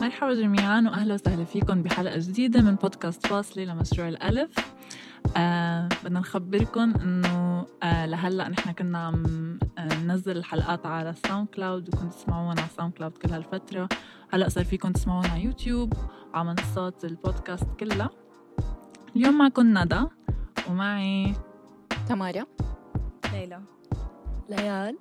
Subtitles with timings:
[0.00, 4.54] مرحبا جميعا واهلا وسهلا فيكم بحلقة جديدة من بودكاست فاصلة لمشروع الألف.
[5.36, 11.88] آه بدنا نخبركم إنه آه لهلأ نحن كنا عم آه ننزل الحلقات على ساوند كلاود
[11.88, 13.88] وكنتوا تسمعونا على ساوند كلاود كل هالفترة.
[14.32, 15.92] هلأ صار فيكم تسمعونا على يوتيوب
[16.34, 18.10] وعلى منصات البودكاست كلها.
[19.16, 20.04] اليوم معكم ندى
[20.70, 21.34] ومعي
[22.08, 22.44] تمارا.
[23.32, 23.60] ليلى.
[24.48, 24.96] ليال.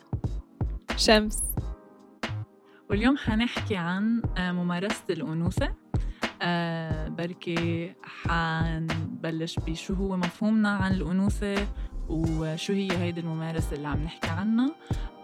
[0.98, 1.59] شمس.
[2.90, 5.74] واليوم حنحكي عن آه، ممارسة الأنوثة.
[6.42, 11.68] آه بركي حنبلش بشو هو مفهومنا عن الأنوثة
[12.10, 14.76] وشو هي هيدي الممارسة اللي عم نحكي عنها.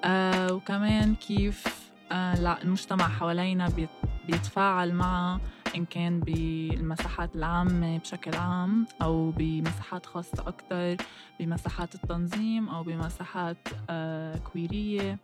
[0.04, 3.70] آه وكمان كيف المجتمع حوالينا
[4.28, 5.42] بيتفاعل معها
[5.76, 11.06] إن كان بالمساحات العامة بشكل عام أو بمساحات خاصة أكتر
[11.40, 13.58] بمساحات التنظيم أو بمساحات
[14.54, 15.20] كويرية.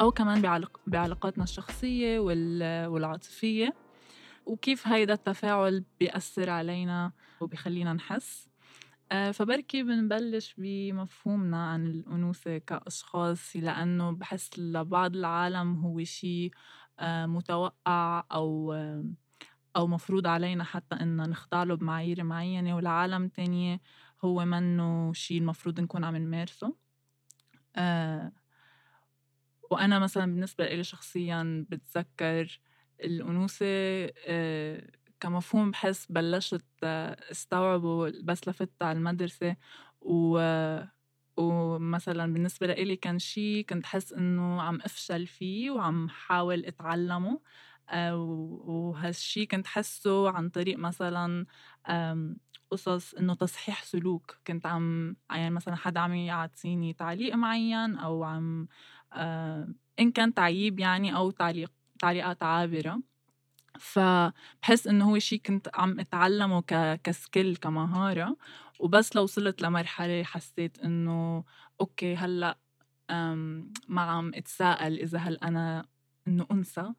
[0.00, 2.18] أو كمان بعلاق بعلاقاتنا الشخصية
[2.88, 3.74] والعاطفية.
[4.46, 8.48] وكيف هيدا التفاعل بيأثر علينا وبيخلينا نحس.
[9.12, 16.50] آه، فبركي بنبلش بمفهومنا عن الأنوثة كأشخاص لأنه بحس لبعض العالم هو شيء
[17.00, 18.74] آه، متوقع أو
[19.76, 22.76] أو مفروض علينا حتى إن نخضع له بمعايير معينة.
[22.76, 23.80] ولعالم تانية
[24.24, 26.74] هو منه شيء المفروض نكون عم نمارسه.
[27.76, 28.32] آه
[29.70, 32.60] وأنا مثلا بالنسبة لي شخصيا بتذكر
[33.04, 33.66] الأنوثة
[34.26, 36.64] آه، كمفهوم بحس بلشت
[37.30, 39.56] استوعبه بس لفت على المدرسة
[40.00, 40.38] و
[41.36, 47.40] ومثلا بالنسبة لإلي كان شيء كنت حس إنه عم أفشل فيه وعم حاول أتعلمه
[47.90, 48.16] آه،
[48.66, 51.46] وهالشي كنت حسه عن طريق مثلا
[52.70, 58.68] قصص إنه تصحيح سلوك كنت عم يعني مثلا حدا عم يعطيني تعليق معين أو عم
[60.00, 63.00] إن كان تعييب يعني أو تعليق تعليقات عابرة.
[63.78, 67.00] فبحس إنه هو شيء كنت عم أتعلمه ك...
[67.04, 68.36] ك skill كمهارة.
[68.80, 71.44] وبس لو وصلت لمرحلة حسيت إنه
[71.80, 72.58] okay هلأ
[73.88, 75.86] ما عم أتساءل إذا هل أنا
[76.28, 76.92] إنه أنثى.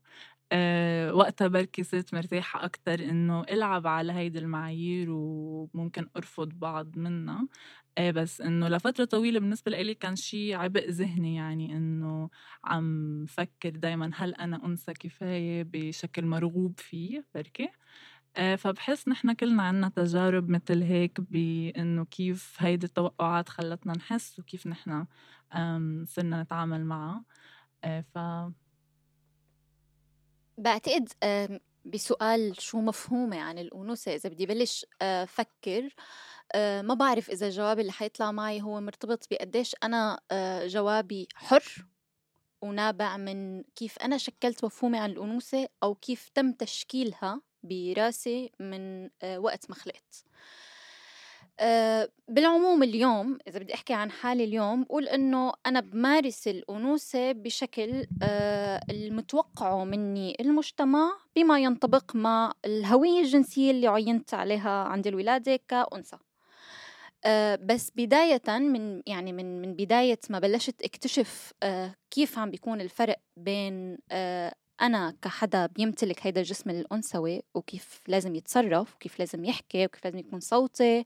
[0.51, 7.47] أه وقتها بركي صرت مرتاحة أكتر إنه ألعب على هيدي المعايير وممكن أرفض بعض منها.
[7.97, 12.29] إيه بس إنه لفترة طويلة بالنسبة لإلي كان شي عبء ذهني يعني إنه
[12.65, 17.69] عم فكر دايما هل أنا أنثى كفاية بشكل مرغوب فيه بركي.
[18.37, 24.67] آه فبحس نحن كلنا عنا تجارب مثل هيك بإنه كيف هيدي التوقعات خلتنا نحس وكيف
[24.67, 25.05] نحن
[26.05, 27.25] صرنا نتعامل معها.
[27.83, 28.17] آه ف
[30.59, 31.09] بعتقد
[31.86, 35.96] بسؤال شو مفهومي عن الأنوثة؟ إذا بدي بلش آه، فكر
[36.52, 41.86] آه، ما بعرف إذا الجواب اللي حيطلع معي هو مرتبط بقديش أنا آه، جوابي حر
[42.62, 49.70] ونابع من كيف أنا شكلت مفهومي عن الأنوثة أو كيف تم تشكيلها براسي من وقت
[49.70, 50.24] ما خلقت.
[52.28, 58.81] بالعموم اليوم إذا بدي أحكي عن حالي اليوم بقول إنه أنا بمارس الأنوثة بشكل آه،
[58.90, 66.18] المتوقعه مني المجتمع بما ينطبق مع الهوية الجنسية اللي عينت عليها عند الولادة كأنثى.
[67.25, 71.53] آه، بس بداية من يعني من من بداية ما بلشت اكتشف
[72.12, 73.97] كيف عم بيكون الفرق بين
[74.81, 80.40] أنا كحدا بيمتلك هيدا الجسم الأنثوي وكيف لازم يتصرف وكيف لازم يحكي وكيف لازم يكون
[80.40, 81.06] صوتي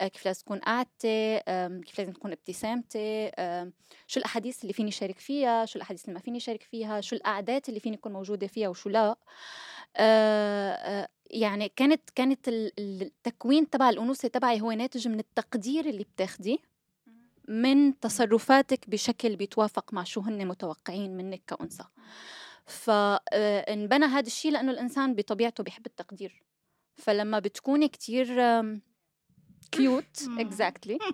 [0.00, 1.40] آه، كيف لازم تكون قعدتي
[1.86, 3.30] كيف لازم تكون ابتسامتي
[4.06, 7.68] شو الأحاديث اللي فيني شارك فيها شو الأحاديث اللي ما فيني شارك فيها شو القعدات
[7.68, 9.16] اللي فيني أكون موجودة فيها وشو لا.
[9.96, 16.58] آه، آه، يعني كانت كانت التكوين تبع الأنوثة تبعي هو ناتج من التقدير اللي بتاخديه
[17.48, 21.84] من تصرفاتك بشكل بيتوافق مع شو هن متوقعين منك كأنثى.
[22.66, 26.42] فانبنى هذا الشيء لأنه الإنسان بطبيعته بيحب التقدير.
[26.96, 28.26] فلما بتكوني كتير
[29.72, 30.98] cute exactly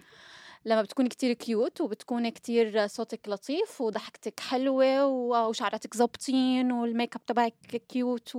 [0.65, 5.07] لما بتكوني كتير cute وبتكوني كتير صوتك لطيف وضحكتك حلوة
[5.47, 7.55] وشعراتك زبطين والميك اب تبعك
[7.89, 8.31] cute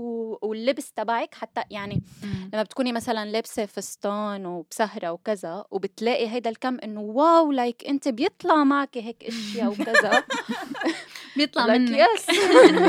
[0.41, 2.01] واللبس تبعك حتى يعني
[2.53, 8.63] لما بتكوني مثلا لابسة فستان وبسهرة وكذا وبتلاقي هيدا الكم إنه wow like أنت بيطلع
[8.63, 10.23] معك هيك أشياء وكذا.
[11.37, 12.07] بيطلع منك.
[12.15, 12.25] yes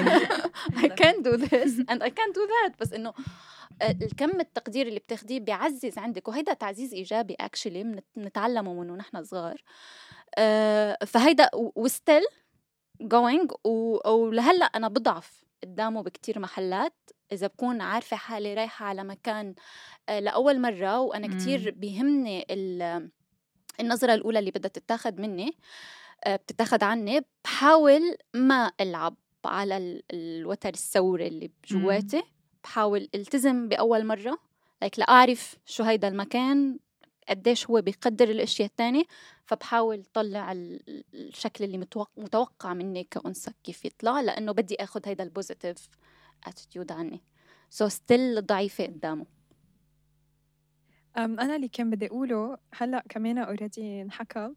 [0.84, 2.72] I can do this and I can do that.
[2.80, 3.14] بس إنه
[3.82, 6.28] الكم التقدير اللي بتاخديه بيعزز عندك.
[6.28, 9.62] وهيدا تعزيز إيجابي actually بنتعلمه منه نحن صغار.
[10.38, 12.22] آه، فهيدا و still
[13.00, 13.52] going
[14.06, 16.94] ولهلا أنا بضعف قدامه بكتير محلات.
[17.32, 19.54] إذا بكون عارفة حالي رايحة على مكان
[20.08, 22.46] آه، لأول مرة وأنا كتير بيهمني
[23.80, 25.52] النظرة الأولى اللي بدها تتاخد مني آه،
[26.28, 32.22] بتتاخد عني بحاول ما ألعب على الوتر الثوري اللي بجواتي
[32.64, 34.38] بحاول التزم بأول مرة
[34.82, 36.78] لك لأعرف شو هيدا المكان
[37.28, 39.04] قديش هو بيقدر الأشياء الثانية
[39.44, 40.52] فبحاول طلع
[41.14, 41.86] الشكل اللي
[42.16, 45.88] متوقع مني كأنثى كيف يطلع لأنه بدي أخذ هيدا ال positive
[46.46, 47.22] attitude عني.
[47.70, 49.26] so still ضعيفة قدامه.
[51.16, 54.50] أنا اللي كان بدي أقوله هلأ كمان already انحكى.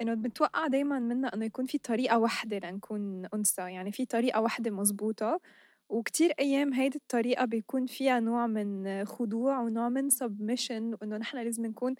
[0.00, 4.70] إنه بنتوقع دايما منا إنه يكون في طريقة واحدة لنكون أنثى يعني في طريقة واحدة
[4.70, 5.40] مزبوطة
[5.88, 11.66] وكتير أيام هيدي الطريقة بيكون فيها نوع من خضوع ونوع من submission وإنه نحن لازم
[11.66, 11.94] نكون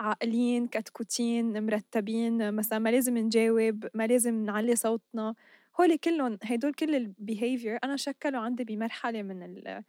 [0.00, 5.34] عاقلين كتكوتين مرتبين مثلا ما لازم نجاوب ما لازم نعلي صوتنا.
[5.80, 9.84] هول كلهم هدول كل ال behavior أنا شكلوا عندي بمرحلة من ال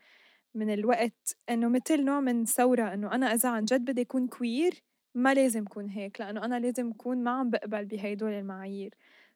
[0.56, 4.84] من الوقت إنه مثل نوع من ثورة إنه أنا إذا عن جد بدي أكون queer
[5.18, 8.94] ما لازم أكون هيك لأنه أنا لازم أكون ما عم بقبل بهدول المعايير.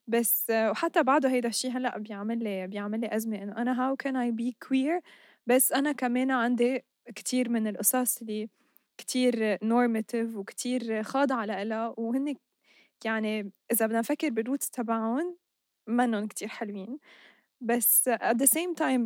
[0.07, 4.15] بس وحتى بعده هيدا الشيء هلأ بيعمل لي بيعمل لي أزمة إنه أنا how can
[4.18, 5.01] I be queer
[5.48, 6.86] بس أنا كمان عندي
[7.16, 8.50] كتير من القصص اللي
[8.98, 12.36] كتير normative وكتير خاضعة لها وهن
[13.06, 15.38] يعني إذا بدنا نفكر بال roots تبعهم
[15.88, 17.00] منن كتير حلوين.
[17.62, 19.01] بس at the same time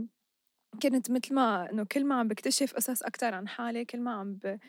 [0.84, 4.34] كنت مثل ما إنه كل ما عم بكتشف قصص أكتر عن حالي كل ما عم
[4.34, 4.60] ب...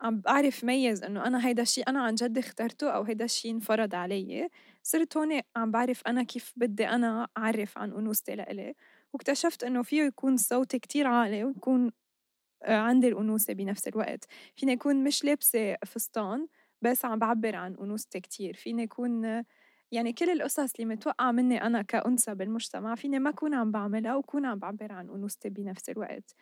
[0.00, 3.94] عم بعرف ميز إنه أنا هيدا الشيء أنا عن جد اخترته أو هيدا الشيء انفرض
[3.94, 4.48] علي.
[4.82, 8.74] صرت هون عم بعرف أنا كيف بدي أنا أعرف عن أنوثتي لإلي.
[9.12, 11.90] واكتشفت إنه فيه يكون صوتي كتير عالي ويكون
[12.64, 14.24] آه، عندي الأنوثة بنفس الوقت.
[14.56, 16.48] فيني أكون مش لابسة فستان
[16.82, 18.54] بس عم بعبر عن أنوثتي كتير.
[18.56, 19.44] فيني أكون
[19.92, 24.46] يعني كل القصص اللي متوقعة مني أنا كأنثى بالمجتمع فيني ما أكون عم بعملها وكون
[24.46, 26.34] عم بعبر عن أنوثتي بنفس الوقت.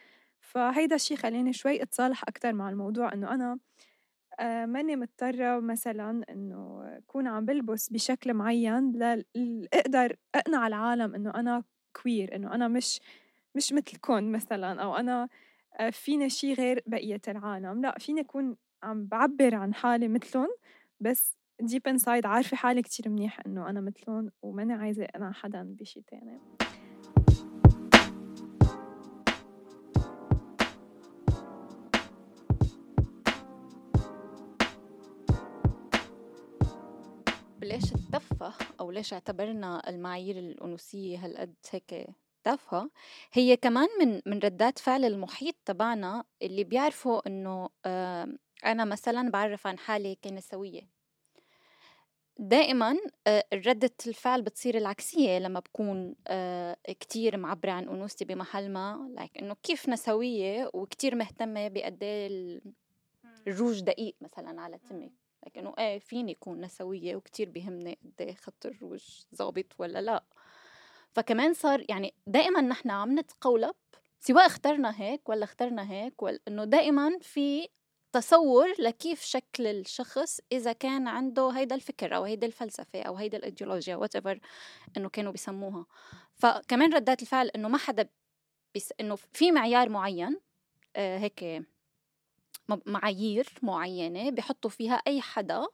[0.49, 3.59] فهيدا الشيء خلاني شوي أتصالح أكتر مع الموضوع إنه أنا
[4.41, 11.65] آه ماني مضطرة مثلا إنه أكون عم بلبس بشكل معين لأقدر أقنع العالم إنه أنا
[12.03, 13.01] queer إنه أنا مش
[13.55, 15.29] مش مثلكم مثلا أو أنا
[15.81, 17.81] آه فيني شيء غير بقية العالم.
[17.83, 20.49] لا فيني أكون عم بعبر عن حالي مثلهم
[21.01, 26.03] بس deep inside عارفة حالي كتير منيح إنه أنا مثلهم وماني عايزة أنا حدا بشي
[26.03, 26.39] تاني.
[37.63, 42.07] ليش التفه أو ليش اعتبرنا المعايير الأنوثية هالقد هيك
[42.45, 42.91] تافهة
[43.33, 47.69] هي كمان من من ردات فعل المحيط تبعنا اللي بيعرفوا إنه
[48.65, 50.89] أنا مثلا بعرف عن حالي كنسوية.
[52.41, 52.97] دائما
[53.27, 59.11] آه، ردة الفعل بتصير العكسية لما بكون آه، كتير معبرة عن أنوثتي بمحل ما.
[59.15, 62.61] لايك إنه كيف نسوية وكتير مهتمة بقد إيه
[63.47, 65.13] الروج دقيق مثلا على تمي
[65.49, 69.05] لكنه إيه فيني أكون نسوية وكتير بيهمني قد إيه خط الروج
[69.35, 70.25] ظابط ولا لا.
[71.13, 73.75] فكمان صار يعني دائما نحن عم نتقولب
[74.21, 77.69] سواء اخترنا هيك ولا اخترنا هيك ولا إنه دائما في
[78.13, 83.97] تصور لكيف شكل الشخص إذا كان عنده هيدا الفكر أو هيدا الفلسفة أو هيدا الإيديولوجيا
[83.97, 84.17] وات
[84.97, 85.87] إنه كانوا بيسموها
[86.35, 88.09] فكمان ردات الفعل إنه ما حدا
[88.75, 90.41] بس إنه في معيار معين
[90.97, 91.45] آه هيك
[92.87, 95.67] معايير معينة بحطوا فيها أي حدا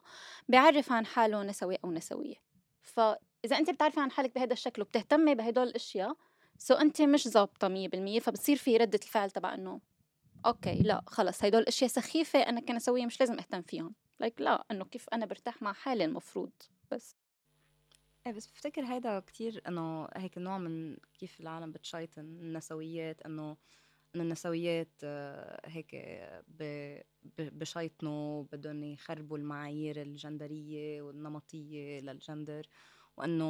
[0.49, 2.37] بيعرف عن حاله نسوي أو نسوية.
[2.83, 6.17] فإذا أنت بتعرفي عن حالك بهذا الشكل وبتهتمي بهدول الأشياء
[6.59, 9.81] so أنت مش ظابطة مية بالمية فبصير في ردة الفعل تبع إنه
[10.47, 13.95] okay لا خلص هدول الأشياء سخيفة أنا كنسوية مش لازم أهتم فيهم.
[14.21, 16.51] like لا إنه كيف أنا برتاح مع حالي المفروض
[16.91, 17.17] بس.
[18.27, 23.57] إيه بس بفتكر هيدا كتير إنه هيك نوع من كيف العالم بتشيطن النسويات إنه
[24.15, 25.95] انه النسويات آه، هيك
[27.39, 32.67] بشيطنوا بدهم يخربوا المعايير الجندرية والنمطية للجندر
[33.17, 33.45] وأنه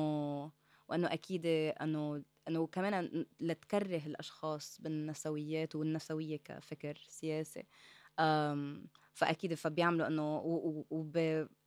[0.89, 7.65] وأنه أكيد أنه أنه كمان لتكره الأشخاص بالنسويات والنسوية كفكر سياسي
[9.15, 10.37] فأكيد فبيعملوا أنه
[10.91, 11.17] وب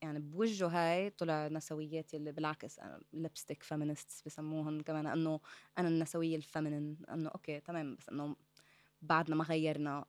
[0.01, 2.79] يعني بوجهه هاي طلع نسويات اللي بالعكس
[3.13, 5.39] لبستك فيمينست بسموهم كمان أنه
[5.77, 8.35] أنا النسوية الفيمينين أنه أوكي تمام بس أنه
[9.01, 10.05] بعدنا ما غيرنا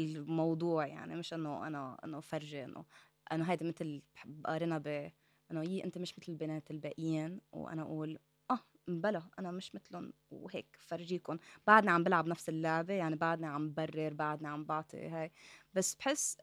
[0.00, 2.84] الموضوع يعني مش إنه أنا إنه فرجي إنه
[3.32, 5.12] أنا هيدا مثل بقارنها ب
[5.50, 8.18] إنه يي أنت مش مثل البنات الباقيين وأنا أقول
[8.50, 13.74] آه بلا أنا مش مثلهم وهيك فرجيكم بعدنا عم بلعب نفس اللعبة يعني بعدنا عم
[13.74, 15.32] برر بعدنا عم بعطي هاي.
[15.74, 16.36] بس بحس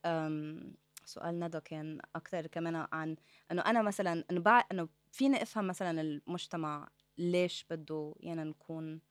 [1.06, 3.16] سؤال ندى كان أكثر كمان عن
[3.52, 9.02] إنه أنا مثلا إنه بعد إنه فيني أفهم مثلا المجتمع ليش بده يعني نكون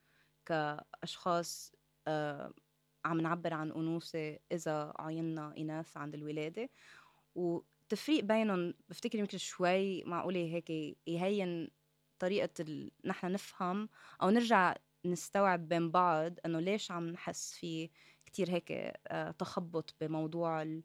[0.47, 1.73] كأشخاص
[3.05, 6.71] عم نعبر عن أنوثة إذا عينا إناث عند الولادة.
[7.35, 10.71] والتفريق بينهم بفتكر يمكن شوي معقولة هيك
[11.07, 11.69] يهين
[12.19, 12.91] طريقة ال...
[13.05, 13.89] نحن نفهم
[14.23, 14.75] أو نرجع
[15.05, 17.91] نستوعب بين بعض إنه ليش عم نحس في
[18.27, 18.73] كتير هيك
[19.09, 20.85] آه، تخبط بموضوع ال...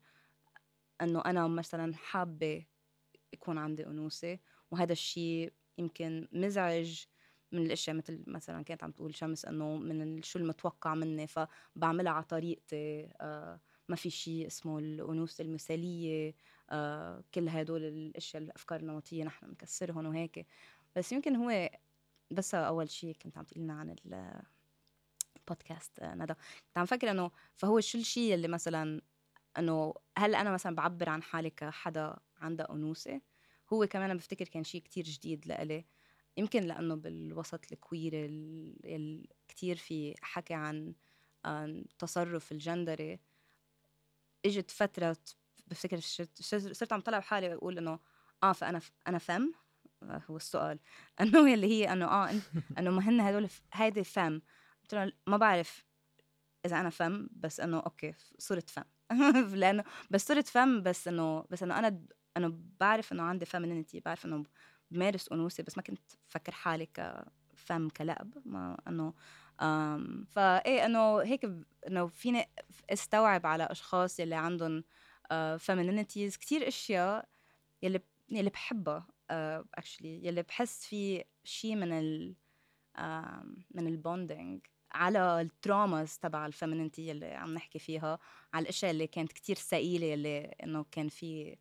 [1.02, 2.66] إنه أنا مثلا حابة
[3.34, 4.40] يكون عندي أنوثة.
[4.72, 7.06] وهذا الشيء يمكن مزعج
[7.54, 12.24] من الأشياء مثل مثلا كانت عم تقول شمس إنه من شو المتوقع مني فبعملها على
[12.24, 16.36] طريقتي آه ما في شيء اسمه الأنوثة المثالية
[16.70, 20.48] آه كل هدول الأشياء الأفكار النمطية نحن بنكسرهم وهيك.
[20.96, 21.70] بس يمكن هو
[22.32, 23.96] بس أول شيء كنت عم تقول لنا عن
[25.38, 26.34] البودكاست آه، ندى.
[26.34, 29.02] كنت عم فكر إنه فهو شو الشيء اللي مثلا
[29.58, 33.22] إنه هل أنا مثلا بعبر عن حالي كحدا عندها أنوثة؟
[33.74, 35.86] هو كمان بفتكر كان شيء كتير جديد لإلي.
[36.38, 39.28] يمكن لأنه بالوسط الكوير ال...
[39.48, 40.94] كتير في حكي عن
[42.00, 43.20] تصرف الجندري.
[44.46, 45.18] إجت فترة
[45.68, 48.00] بفتكر صرت عم طلع بحالي وأقول إنه
[48.44, 49.52] آه فأنا أنا فم؟
[50.04, 50.80] آه، هو السؤال.
[51.22, 52.30] إنه اللي هي إنه آه
[52.78, 54.42] إنه ما هن هدول هيدي femme.
[54.82, 55.86] قلت له ما بعرف
[56.66, 58.84] إذا أنا femme بس إنه okay صرت femme.
[59.56, 62.06] لأنه بس صرت femme بس إنه بس إنه أنا
[62.38, 64.44] إنه بعرف إنه عندي femininity بعرف إنه
[64.94, 69.14] بمارس أنوثة بس ما كنت فكر حالي ك femme كلأب ما إنه
[70.26, 71.50] فايه إنه هيك
[71.88, 72.50] إنه فيني
[72.90, 74.84] استوعب على أشخاص يلي عندهم
[75.58, 77.30] femininities كثير أشياء
[77.82, 82.36] يلي يلي بحبها actually يلي بحس في شيء من ال
[83.72, 88.20] من ال bonding على ال traumas تبع ال femininity اللي عم نحكي فيها
[88.54, 91.58] على الأشياء اللي كانت كتير ثقيله اللي إنه كان في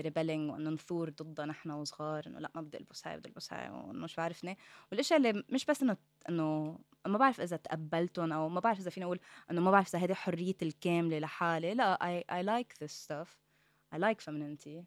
[0.00, 3.70] rebelling وإنه نثور ضدها نحن وصغار إنه لأ ما بدي ألبس هاي بدي ألبس هاي
[3.70, 4.58] وإنه شو بعرفني
[4.90, 5.96] والاشياء اللي مش بس إنه
[6.28, 10.04] إنه ما بعرف إذا تقبلتهم أو ما بعرف إذا فيني أقول إنه ما بعرف إذا
[10.04, 13.28] هذه حريتي الكاملة لحالي لأ I, I like this stuff.
[13.94, 14.84] I like femininity.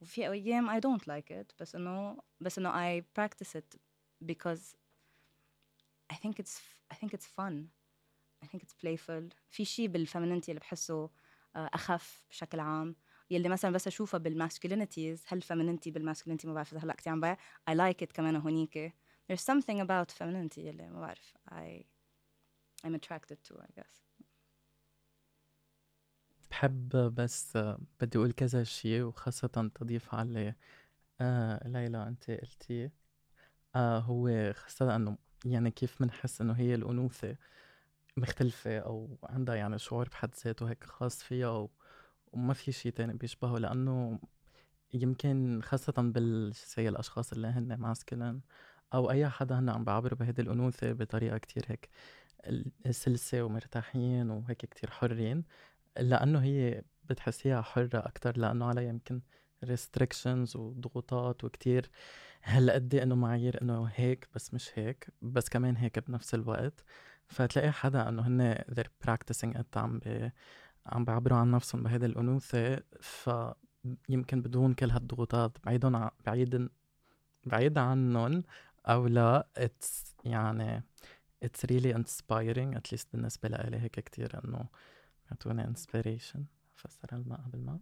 [0.00, 3.78] وفي أيام I don't like it بس إنه بس إنه I practice it
[4.24, 4.76] because
[6.12, 6.60] I think it's
[6.92, 7.70] I think it's fun.
[8.42, 9.34] I think it's playful.
[9.48, 11.10] في شيء بال femininity اللي بحسه
[11.56, 12.96] آه، أخف بشكل عام.
[13.30, 17.12] يلي مثلا بس اشوفها بال masculinities هال femininity بال masculinity ما بعرف إذا هلأ كثير
[17.12, 17.38] عم بعرف
[17.70, 18.94] I like it كمان هونيك.
[19.32, 21.84] There's something about femininity يلي ما بعرف I
[22.86, 24.00] I'm attracted to I guess.
[26.50, 27.58] بحب بس
[28.00, 30.54] بدي أقول كذا شيء وخاصة تضيف على
[31.20, 32.90] آه ليلى أنت قلتي
[33.76, 37.36] آه هو خاصة إنه يعني كيف بنحس إنه هي الأنوثة
[38.16, 41.68] مختلفة أو عندها يعني شعور بحد ذاته هيك خاص فيها
[42.32, 44.18] وما في شيء تاني بيشبهه لأنه
[44.94, 48.40] يمكن خاصة بال الأشخاص اللي هن ماسكلين
[48.94, 51.88] أو أي حدا هن عم بعبروا بهيدي الأنوثة بطريقة كتير هيك
[52.90, 55.44] سلسة ومرتاحين وهيك كتير حرين
[55.98, 59.20] لأنه هي بتحسيها حرة أكتر لأنه عليها يمكن
[59.66, 61.90] restrictions وضغوطات وكتير.
[62.42, 66.84] هلا إنه معايير إنه هيك بس مش هيك بس كمان هيك بنفس الوقت.
[67.28, 70.00] فتلاقي حدا إنه هن they're practicing it عم
[70.86, 76.68] عم بيعبروا عن نفسهم بهيدي الأنوثة فيمكن بدون كل هالضغوطات بعيدا بعيدا
[77.46, 78.44] بعيد عنهم
[78.86, 80.84] أو لا it's يعني
[81.42, 84.68] it's really inspiring at least بالنسبة لإلي هيك كتير إنه
[85.30, 86.44] يعطوني inspiration
[86.74, 87.78] فسر الماء بالماء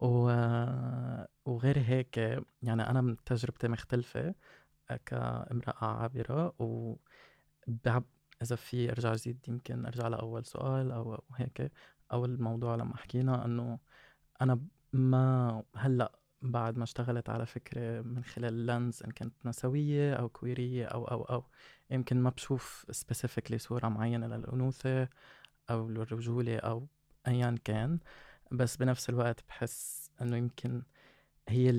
[0.00, 0.24] و...
[1.44, 2.16] وغير هيك
[2.62, 4.34] يعني أنا من تجربتي مختلفة
[5.06, 6.96] كامرأة عابرة و.
[8.42, 11.72] إذا في أرجع زيد يمكن أرجع لأول سؤال أو هيك
[12.12, 13.78] أول موضوع لما حكينا إنه
[14.42, 14.60] أنا
[14.92, 20.86] ما هلأ بعد ما اشتغلت على فكرة من خلال lens إن كانت نسوية أو كويرية
[20.86, 21.44] أو أو أو
[21.90, 25.08] يمكن ما بشوف specifically صورة معينة للأنوثة
[25.70, 26.86] أو للرجولة أو
[27.28, 27.98] أيا كان
[28.52, 30.82] بس بنفس الوقت بحس إنه يمكن
[31.48, 31.70] هي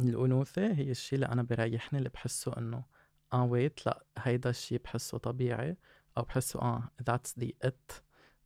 [0.00, 2.84] الأنوثة هي الشيء اللي أنا بريحني اللي بحسه إنه
[3.32, 5.76] آه wait لأ هيدا الشيء بحسه طبيعي
[6.18, 8.02] أو بحسه آه that's the it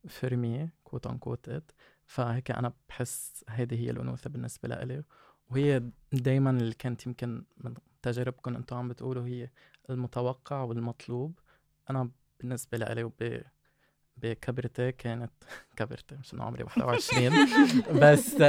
[0.09, 0.76] for me.
[0.87, 1.73] quote unquote it
[2.07, 5.03] فهيك أنا بحس هيدي هي الأنوثة بالنسبة لإلي.
[5.51, 9.51] وهي دايما اللي كانت يمكن من تجاربكم أنتم عم بتقولوا هي
[9.91, 11.39] المتوقع والمطلوب.
[11.91, 13.43] أنا بالنسبة لإلي وب
[14.17, 15.33] بكبرتي كانت
[15.77, 17.33] كبرتي مش إنه عمري 21
[18.03, 18.35] بس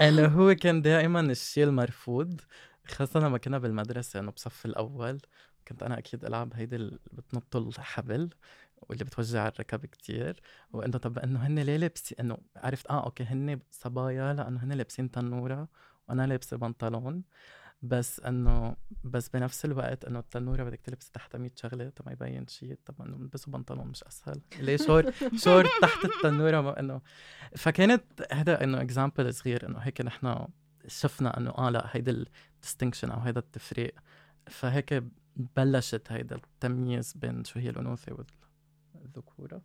[0.00, 2.40] انه هو كان دائما الشيء المرفوض
[2.86, 5.20] خاصة لما كنا بالمدرسة إنه بصف الأول
[5.68, 8.30] كنت أنا أكيد ألعب هيدي اللي بتنط الحبل.
[8.88, 10.40] واللي بتوجع الركب كتير
[10.72, 15.10] وإنه طب إنه هن ليه لابسين إنه عرفت آه أوكي هن صبايا لأنه هن لابسين
[15.10, 15.68] تنورة
[16.08, 17.22] وأنا لابسة بنطلون.
[17.82, 22.46] بس إنه بس بنفس الوقت إنه التنورة بدك تلبس تحتها 100 شغلة طب ما يبين
[22.46, 24.40] شيء طب إنه بلبسوا بنطلون مش أسهل.
[24.60, 25.12] ليه short
[25.44, 27.00] short تحت التنورة؟ إنه
[27.56, 30.46] فكانت هذا إنه example صغير إنه هيك نحن
[30.86, 32.24] شفنا إنه آه لأ هيدا
[32.56, 33.94] ال distinction أو هيدا التفريق.
[34.46, 35.04] فهيك
[35.56, 38.12] بلشت هيدا التمييز بين شو هي الأنوثة
[39.00, 39.62] والذكورة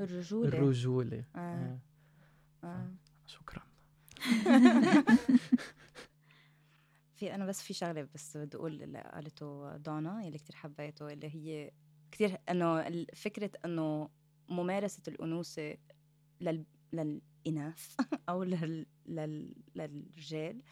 [0.00, 1.38] الرجولة الرجولة آه.
[1.38, 2.66] آه.
[2.66, 2.90] آه.
[3.26, 3.62] شكرا
[7.16, 11.34] في أنا بس في شغلة بس بدي أقول اللي قالته دانا يلي كتير حبيته اللي
[11.34, 11.70] هي
[12.10, 14.08] كتير إنه فكرة إنه
[14.48, 15.76] ممارسة الأنوثة
[16.40, 17.96] لل للإناث
[18.28, 20.62] أو لل لل للرجال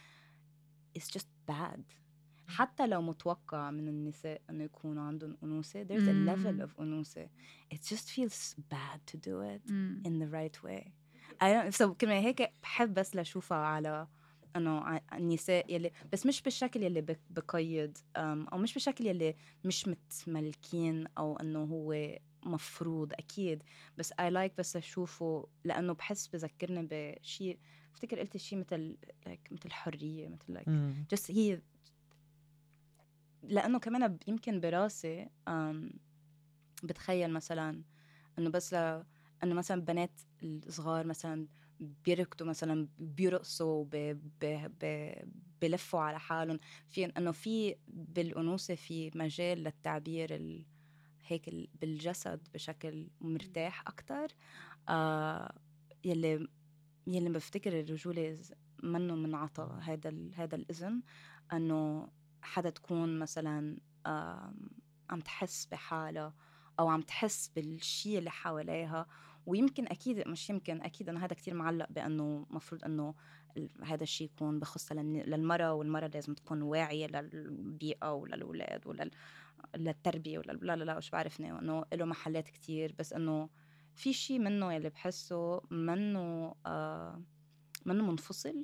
[0.99, 1.83] is just bad
[2.49, 7.29] حتى لو متوقع من النساء إنه يكونوا عندهم أنوثة there's a level of أنوثة.
[7.75, 9.71] It just feels bad to do it
[10.07, 10.93] in the right way.
[11.41, 14.07] I don't, so كمان هيك بحب بس لأشوفها على
[14.57, 21.37] إنه النساء يلي بس مش بالشكل يلي بقيد أو مش بالشكل يلي مش متملكين أو
[21.37, 23.63] إنه هو مفروض أكيد.
[23.97, 27.59] بس اي لايك like بس أشوفه لأنه بحس بذكرني بشيء
[27.95, 30.69] أفتكر قلت شيء مثل like مثل حرية مثل like
[31.15, 31.61] just هي
[33.43, 35.29] لأنه كمان يمكن براسي
[36.83, 37.83] بتخيل مثلا
[38.39, 39.05] إنه بس ل...
[39.45, 41.47] إنه مثلا بنات الصغار مثلا
[41.81, 43.91] بيركضوا مثلا بيرقصوا ب...
[44.41, 44.71] ب...
[44.81, 45.15] ب...
[45.63, 46.59] بلفوا على حالهم.
[46.87, 50.65] في إنه في بالأنوثة في مجال للتعبير ال...
[51.27, 51.69] هيك ال...
[51.81, 54.29] بالجسد بشكل مرتاح أكثر
[54.89, 55.55] آه
[56.05, 56.49] يلي
[57.07, 58.39] يلي بفتكر الرجولة
[58.83, 60.35] منه منعطى هذا ال...
[60.35, 61.03] هذا الإذن
[61.53, 62.09] إنه
[62.43, 63.79] حدا تكون مثلا
[65.11, 66.35] عم تحس بحالها
[66.81, 69.07] أو عم تحس بالشيء اللي حواليها.
[69.47, 73.15] ويمكن أكيد مش يمكن أكيد إنه هذا كتير معلق بأنه مفروض إنه
[73.85, 79.11] هذا الشيء يكون بخص للمرأة والمرأة لازم تكون واعية للبيئة وللأولاد ولل
[79.77, 82.95] للتربية ولا لا لا لا وش بعرفني وانه له محلات كتير.
[82.99, 83.49] بس إنه
[83.95, 87.23] في شيء منه يلي بحسه منه آه
[87.87, 88.63] منه منفصل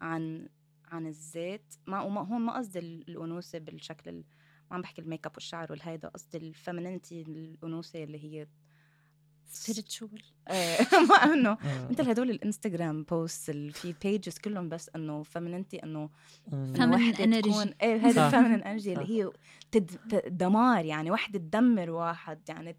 [0.00, 0.48] عن
[0.92, 4.24] عن الذات ما وما هون ما قصدي ال- الأنوثة بالشكل ال-
[4.70, 8.46] ما عم بحكي الميك أب والشعر والهيدا قصدي ال femininity الأنوثة اللي هي
[9.54, 11.88] spiritual آه، ما إنه آه.
[11.90, 16.10] مثل هدول الإنستغرام posts في pages كلهم بس إنه femininity إنه
[16.52, 17.44] وحدة energy.
[17.44, 18.22] تكون إيه هذا صح.
[18.24, 18.92] ال feminine energy.
[18.92, 19.30] اللي هي
[20.30, 22.76] دمار يعني وحدة تدمر واحد يعني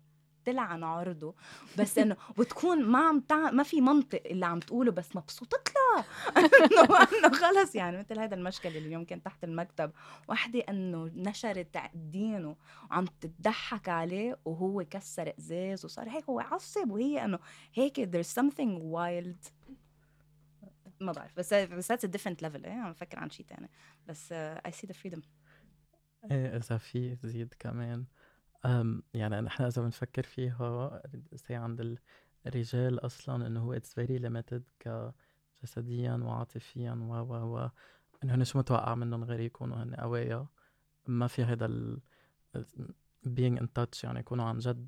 [0.51, 1.35] تلعن عرضه.
[1.79, 3.51] بس إنه وتكون ما عم تع...
[3.51, 6.05] ما في منطق اللي عم تقوله بس مبسوطة؟ لها
[6.65, 7.75] إنه إنه خلص.
[7.75, 9.91] يعني مثل هذا المشكل اللي يمكن تحت المكتب.
[10.27, 12.55] وحدة إنه نشرت دينه
[12.91, 16.91] وعم تضحك عليه وهو كسر إزاز وصار هيك هو عصب.
[16.91, 17.39] وهي إنه
[17.73, 19.51] هيك there's something wild.
[20.99, 21.37] ما بعرف.
[21.37, 22.65] بس بس a different level.
[22.65, 23.69] إيه عم بفكر عن شيء تاني.
[24.07, 24.33] بس
[24.67, 25.21] I see the freedom.
[26.31, 28.05] إيه إذا في زيد كمان.
[29.13, 31.01] يعني نحن اذا بنفكر فيها
[31.33, 31.97] زي عند
[32.47, 37.69] الرجال أصلا انه هو it's very limited كجسديا وعاطفيا و و و
[38.23, 40.47] انه شو متوقع منهم غير يكونوا هن قوايا
[41.07, 41.99] ما في هذا ال
[43.27, 44.87] being in touch يعني يكونوا عن جد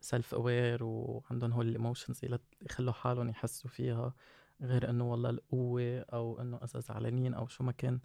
[0.00, 2.20] self aware وعندهم هول ال emotions
[2.62, 4.14] يخلوا حالهم يحسوا فيها.
[4.62, 8.00] غير إنه والله القوة أو إنه إذا زعلانين أو شو ما كان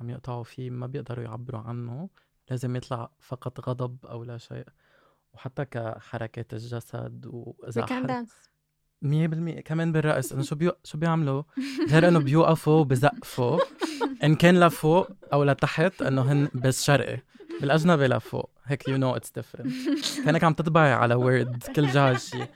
[0.00, 2.08] عم يقطعوا فيه ما بيقدروا يعبروا عنه.
[2.50, 4.66] لازم يطلع فقط غضب أو لا شيء
[5.34, 8.30] وحتى كحركات الجسد وإذا dance
[9.02, 9.60] مية بالمية.
[9.60, 10.72] كمان بالرقص انه شو بيو...
[10.84, 11.42] شو بيعملوا؟
[11.90, 13.58] غير إنه بيوقفوا وبزقفوا
[14.24, 17.18] إن كان لفوق أو لتحت إنه هن بس شرقي.
[17.60, 18.50] بالأجنبي لفوق.
[18.64, 19.72] هيك you know it's different
[20.24, 22.46] كأنك عم تطبعي على Word كل جهه شيء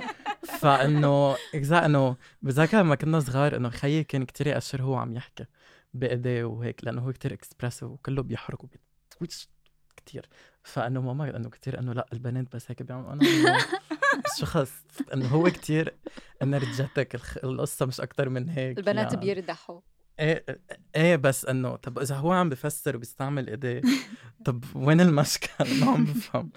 [0.42, 5.44] فإنه اجزاء إنه بتذكر لما كنا صغار إنه خيي كان كتير يأشر هو عم يحكي
[5.94, 9.48] بإيديه وهيك لأنه هو كتير expressive وكله بيحرك وبي twitch
[9.96, 10.28] كتير
[10.62, 13.22] فأنه ماما إنه كتير إنه لأ البنات بس هيك بيعملوا أنا
[14.38, 14.72] شو خص
[15.14, 15.94] إنه هو كتير
[16.42, 17.20] energetic.
[17.44, 19.26] القصة مش أكتر من هيك البنات يعني.
[19.26, 19.80] بيردحوا
[20.20, 20.44] إيه
[20.96, 23.82] إيه بس إنه طب إذا هو عم بفسر وبيستعمل إيديه
[24.44, 26.50] طب وين المشكل ما عم بفهم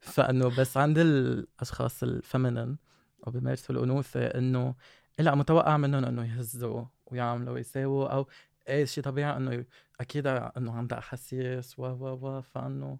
[0.00, 2.78] فإنه بس عند الأشخاص ال feminine
[3.26, 4.74] أو بيمارسوا الأنوثة إنه
[5.18, 8.28] لا متوقع منهم إنه يهزوا ويعملوا ويساووا أو
[8.68, 9.64] إيه شيء طبيعي إنه
[10.00, 12.98] أكيد إنه عندها أحاسيس و و و فإنه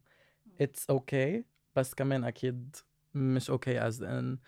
[0.61, 1.45] it's okay okay
[1.77, 2.77] بس كمان أكيد
[3.15, 4.39] مش okay as in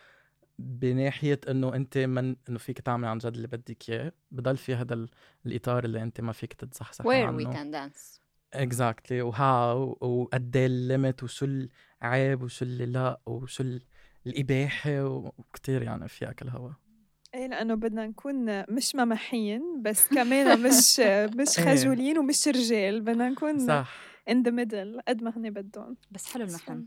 [0.59, 4.94] بناحية إنه أنت من إنه فيك تعمل عن جد اللي بدك إياه بضل في هذا
[4.94, 5.09] ال-
[5.46, 7.52] الإطار اللي أنت ما فيك تتزحزح where we عنه.
[7.52, 8.20] can dance.
[8.54, 11.66] اكزاكتلي وهاو وقد إيه الليمت وشو
[12.02, 13.83] العيب وشو اللي لا وشو ال-
[14.26, 16.70] الإباحة وكتير يعني في أكل هوا.
[17.35, 21.01] إيه لأنه بدنا نكون مش ممحين بس كمان مش
[21.37, 21.64] مش إيه.
[21.77, 23.01] خجولين ومش رجال.
[23.01, 23.93] بدنا نكون صح.
[24.31, 25.97] in the middle قد ما هن بدهم.
[26.11, 26.87] بس حلو المحن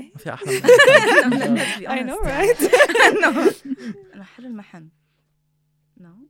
[0.00, 0.60] ما في أحلى
[1.26, 1.58] من
[2.10, 2.74] know right?
[4.14, 4.88] أنا حلو المحن.
[5.96, 6.28] نو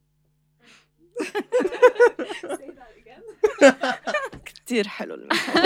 [4.44, 5.60] كتير حلو المحل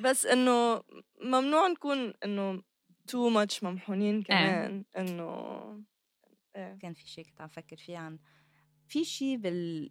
[0.00, 0.82] بس إنه
[1.20, 2.62] ممنوع نكون إنه
[3.08, 5.28] too much ممحونين كمان إنه
[6.56, 8.18] إيه كان في شيء كنت عم فكر فيه عن
[8.88, 9.90] في شيء بال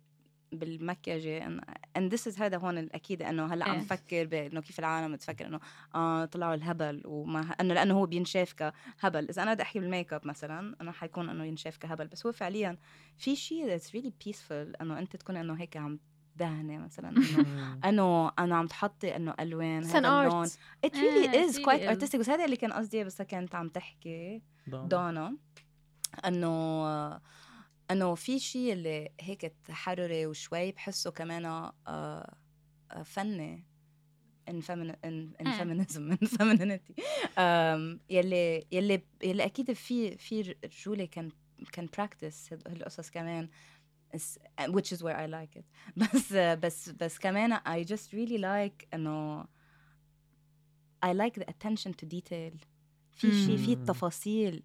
[0.53, 3.81] إن- and this is هذا هون الأكيد إنه هلأ عم إيه.
[3.81, 5.59] فكر بإنه كيف العالم بتفكر إنه
[5.95, 9.29] آه طلعوا الهبل وما إنه لأنه هو بينشاف كهبل.
[9.29, 12.07] إذا أنا بدي أحكي بال make up مثلا أنا حيكون إنه ينشاف كهبل.
[12.07, 12.77] بس هو فعليا
[13.17, 15.99] في شيء that's really peaceful إنه أنت تكون إنه هيك عم
[16.35, 17.09] دهني مثلا.
[17.15, 20.47] إنه إنه أنا عم تحطي إنه ألوان هذا اللون.
[20.47, 20.51] art.
[20.85, 21.97] it really is it quite really is.
[21.97, 24.41] artistic بس هذا اللي كان قصدي بس كانت عم تحكي.
[24.67, 25.37] دانا
[26.25, 27.21] إنه
[27.91, 33.65] إنه في شيء اللي هيك تحرري وشوي بحسه كمان آه، آه، فني.
[34.49, 34.61] and.
[34.61, 36.93] feminism and femininity
[38.09, 41.29] يلي يلي يلي أكيد في في رجولة كان
[41.71, 43.49] كان براكتس هالقصص كمان.
[44.68, 45.64] which is where I like it
[45.96, 49.44] بس بس بس كمان I just really like انه
[51.06, 52.52] I like the attention to detail
[53.12, 53.72] في شيء في مم.
[53.72, 54.62] التفاصيل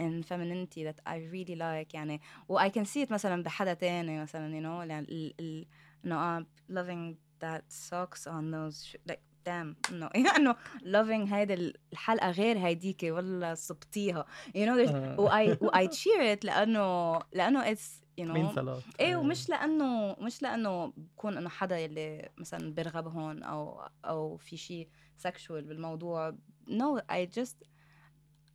[0.00, 4.20] in femininity that I really like يعني و I can see it مثلا بحدا تاني
[4.22, 5.66] مثلا you know يعني ال ال
[6.04, 12.31] انه I'm loving that socks on those sh- like damn انه إنه loving هيدي الحلقة
[12.31, 14.25] غير هيديكي ولا صبتيها.
[14.47, 15.19] You know there's آه.
[15.19, 18.31] و I و I cheer it لأنه لأنه it's you know.
[18.31, 23.81] مين صلاة إيه ومش لأنه مش لأنه بكون إنه حدا يلي مثلا بيرغب هون أو
[24.05, 26.35] أو في شيء سكشوال بالموضوع.
[26.67, 27.57] No I just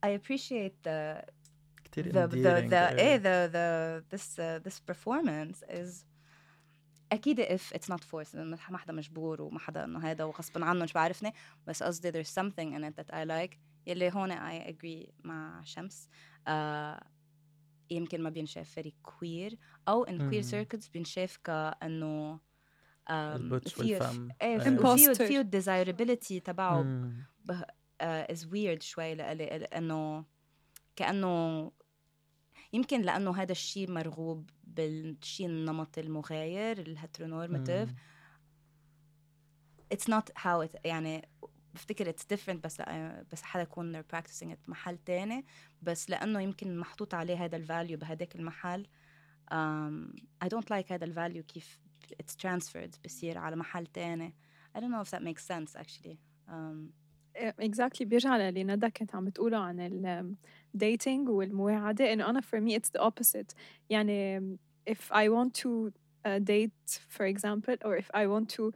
[0.06, 1.24] I appreciate the
[1.84, 2.74] كتير the the, the.
[2.74, 6.04] إيه the the this uh, this performance is
[7.14, 10.84] أكيد if it's not forced إنه ما حدا مجبور وما حدا إنه هذا وغصبا عنه
[10.84, 11.32] مش بعرفني
[11.66, 16.08] بس قصدي there's something in it that I like يلي هون I agree مع شمس
[16.48, 17.06] آه
[17.90, 19.56] يمكن ما بينشاف very queer
[19.88, 20.42] أو queer مم.
[20.42, 22.40] circles بينشاف كانه
[23.10, 25.12] ال butch فيه- وال femme إيه Imposter.
[25.22, 27.24] فيه ال desirability تبعه مم.
[27.52, 30.24] uh, is weird شوي لإلي لأنه
[30.96, 31.72] كأنه
[32.72, 37.90] يمكن لأنه هذا الشيء مرغوب بالشيء النمطي المغاير ال heteronormative.
[40.10, 41.28] not how it يعني
[41.74, 42.82] بفتكر it's different بس
[43.32, 45.46] بس حدا يكون they're practicing it بمحل تاني.
[45.82, 48.86] بس لأنه يمكن محطوط عليه هذا ال value بهداك المحل.
[49.52, 51.80] um, I don't like هذا ال value كيف
[52.22, 54.34] it's transferred بصير على محل تاني.
[54.76, 56.18] I don't know if that makes sense actually.
[56.48, 56.92] um,
[57.36, 60.36] exactly بيرجع للي ندى كانت عم بتقوله عن
[60.74, 62.12] ال dating والمواعدة.
[62.12, 63.54] إنه أنا for me it's the opposite.
[63.90, 64.58] يعني
[64.90, 65.92] if I want to
[66.24, 68.72] uh, date for example or if I want to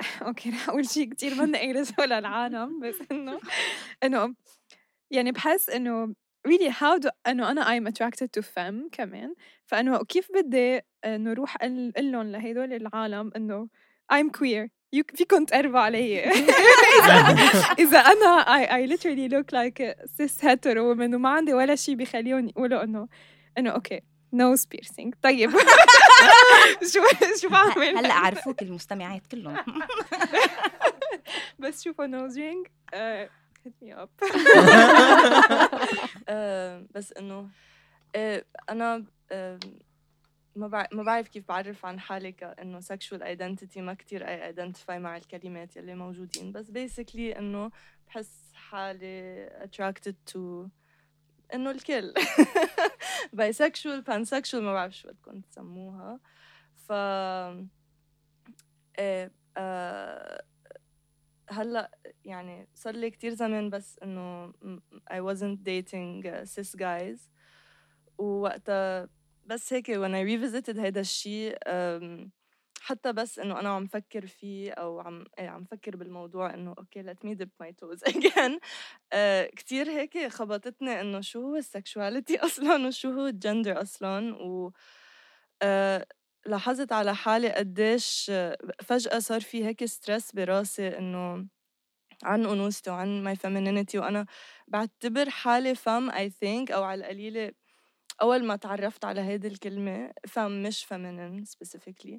[0.22, 3.40] okay رح أقول شيء كثير مانا قايلته للعالم بس إنه
[4.04, 4.34] إنه
[5.10, 6.14] يعني بحس إنه
[6.48, 9.34] really how do إنه أنا I'm attracted to femme كمان.
[9.66, 13.68] فإنه كيف بدي إنه روح أقول لهم لهدول العالم إنه
[14.12, 14.68] I'm queer.
[15.02, 16.20] فيكم تقربوا علي.
[17.84, 21.94] اذا أنا I, I literally look like a cis hetero woman وما عندي ولا شيء
[21.94, 23.08] بخليهم يقولوا انه
[23.58, 24.00] إنه أوكي
[24.34, 25.10] nose piercing.
[25.22, 25.50] طيب.
[26.92, 27.00] شو
[27.40, 29.64] شو بعمل؟ هلا عرفوك المستمعات كلهم.
[31.58, 32.68] بس شوفوا nose ring.
[32.94, 33.28] uh,
[33.64, 34.10] hit me up.
[36.28, 37.48] آه، بس إنه
[38.16, 39.58] آه، أنا آه،
[40.56, 44.90] ما بع- ما بعرف كيف بعرف عن حالي كانه sexual identity ما كتير اي identify
[44.90, 46.52] مع الكلمات يلي موجودين.
[46.52, 47.70] بس basically إنه
[48.06, 50.38] بحس حالي attracted to
[51.54, 52.14] إنه الكل.
[53.40, 56.20] Bisexual pansexual ما بعرف شو بدكم تسموها.
[56.76, 56.92] ف
[58.98, 60.44] إيه آه،
[61.50, 64.52] هلأ يعني صار لي كتير زمان بس إنه
[65.10, 67.20] I wasn't dating cis guys.
[68.18, 69.08] ووقتها
[69.46, 71.58] بس هيك when I revisited هيدا الشيء
[72.80, 77.02] حتى بس إنه أنا عم فكر فيه أو عم إيه عم فكر بالموضوع إنه okay
[77.02, 77.48] let me dip
[77.82, 78.52] toes again
[79.14, 84.70] uh, كتير هيك خبطتني إنه شو هو ال sexuality أصلا وشو هو الجندر أصلا و
[85.64, 86.02] uh,
[86.46, 91.46] لاحظت على حالي قديش آه، فجأة صار في هيك stress براسي إنه
[92.24, 94.26] عن انوثتي وعن my femininity وأنا
[94.68, 97.52] بعتبر حالي femme I think أو على القليلة
[98.22, 102.18] أول ما تعرفت على هيدي الكلمة femme مش feminine specifically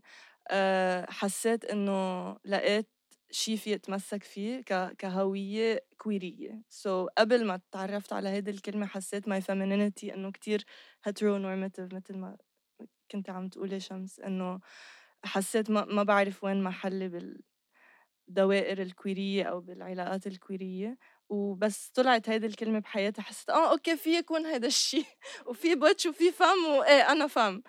[0.52, 2.90] أه حسيت إنه لقيت
[3.32, 4.62] شي في اتمسك فيه
[4.98, 10.66] كهوية كويرية so so, قبل ما تعرفت على هيدي الكلمة حسيت my femininity إنه كتير
[11.10, 12.38] heteronormative مثل ما
[13.12, 14.60] كنت عم تقولي شمس إنه
[15.26, 17.10] حسيت ما, ما بعرف وين محلي
[18.28, 20.98] بالدوائر الكويرية أو بالعلاقات الكويرية
[21.30, 25.06] وبس طلعت هيدي الكلمة بحياتي حسيت آه okay في يكون هيدا الشيء
[25.48, 27.62] وفي butch وفي femme وايه أنا femme.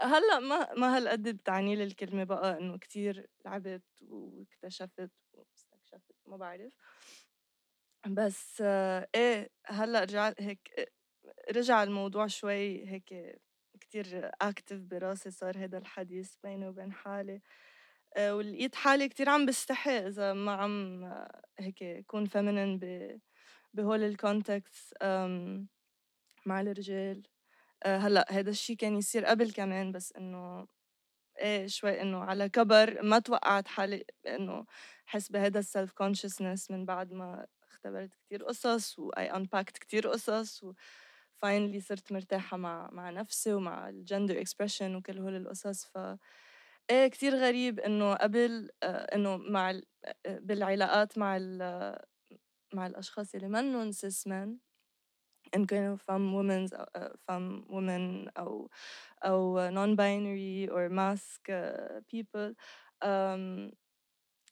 [0.00, 6.72] هلأ ما ما هالقد بتعني لي الكلمة بقى إنه كتير لعبت واكتشفت واستكشفت ما بعرف.
[8.06, 8.60] بس
[9.14, 10.90] إيه هلأ رجعت هيك
[11.56, 13.38] رجع الموضوع شوي هيك
[13.80, 17.42] كتير active براسي صار هذا الحديث بيني وبين حالي.
[18.18, 22.78] ولقيت حالي كتير عم بستحي إذا ما عم آه، هيك كون feminine
[23.74, 24.94] بهول ال context
[26.46, 27.22] مع الرجال.
[27.86, 30.66] هلأ هذا الشيء كان يصير قبل كمان بس إنه
[31.40, 34.66] إيه شوي إنه على كبر ما توقعت حالي إنه
[35.06, 40.64] حس بهذا ال self-consciousness من بعد ما اختبرت كتير قصص و I unpacked كتير قصص
[40.64, 45.84] و finally صرت مرتاحة مع مع نفسي ومع ال gender expression وكل هول القصص.
[45.86, 45.98] ف
[46.90, 51.36] إيه كتير غريب إنه قبل آه، إنه مع آه، بالعلاقات مع
[52.74, 54.58] مع الأشخاص اللي منهم cis men
[55.56, 56.74] إن كانوا femme women's
[57.28, 58.70] femme women أو
[59.24, 61.50] أو non binary or masc
[62.12, 62.54] people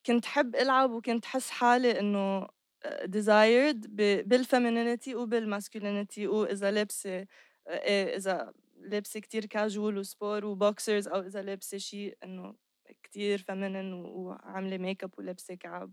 [0.06, 2.48] كنت حب ألعب وكنت حس حالي إنه
[3.06, 3.86] desired
[4.26, 7.26] بال femininity وبال masculinity وإذا لابسة
[7.68, 8.18] إيه
[8.82, 12.54] إذا لابسة كتير casual و sport و boxers أو إذا لابسة شيء إنه
[13.02, 15.92] كتير feminine وعاملة make up ولابسة كعب.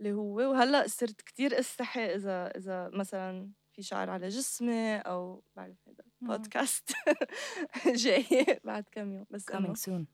[0.00, 5.88] اللي هو وهلأ صرت كتير استحي إذا إذا مثلا في شعر على جسمي أو بعرف
[5.88, 6.92] هذا بودكاست
[8.04, 10.06] جاي بعد كم يوم بس coming soon.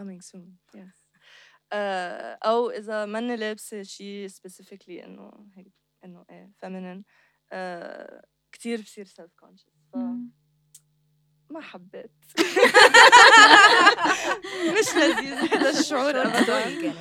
[0.00, 1.00] coming soon yes.
[1.72, 5.72] uh, أو إذا ماني لابسة شيء specifically إنه هيك
[6.04, 9.66] إنه إيه feminine uh, كثير بصير self-conscious
[11.50, 12.10] ما حبيت.
[14.78, 16.64] مش لذيذ هذا الشعور ابدا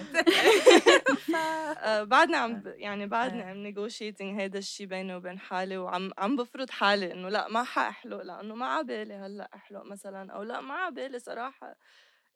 [1.80, 6.70] آه، بعدنا عم يعني بعدنا عم negotiating هذا الشيء بيني وبين حالي وعم عم بفرض
[6.70, 11.20] حالي إنه لا ما حاحلق لأنه ما عبالي هلأ أحلق مثلا أو لا ما عبالي
[11.20, 11.76] صراحة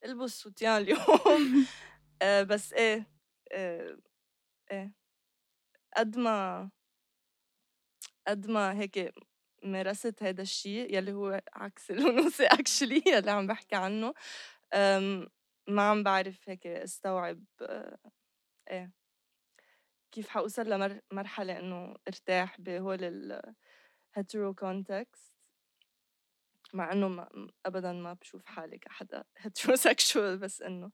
[0.05, 1.67] ألبس سوتيان اليوم.
[2.21, 3.07] آه، بس إيه
[3.51, 3.97] إيه,
[4.71, 4.93] إيه.
[5.97, 6.69] قد ما
[8.27, 9.13] قد ما هيك
[9.63, 14.13] مارست هذا الشيء يلي هو عكس الأنوثة actually يلي عم بحكي عنه.
[15.67, 17.97] ما عم بعرف هيك استوعب آه،
[18.71, 18.91] إيه.
[20.11, 20.69] كيف حوصل
[21.11, 22.99] لمرحلة إنه ارتاح بهول
[24.15, 25.33] ال hetero context
[26.73, 30.91] مع إنه ما أبدا ما بشوف حالي كحدا هيتروسexual بس إنه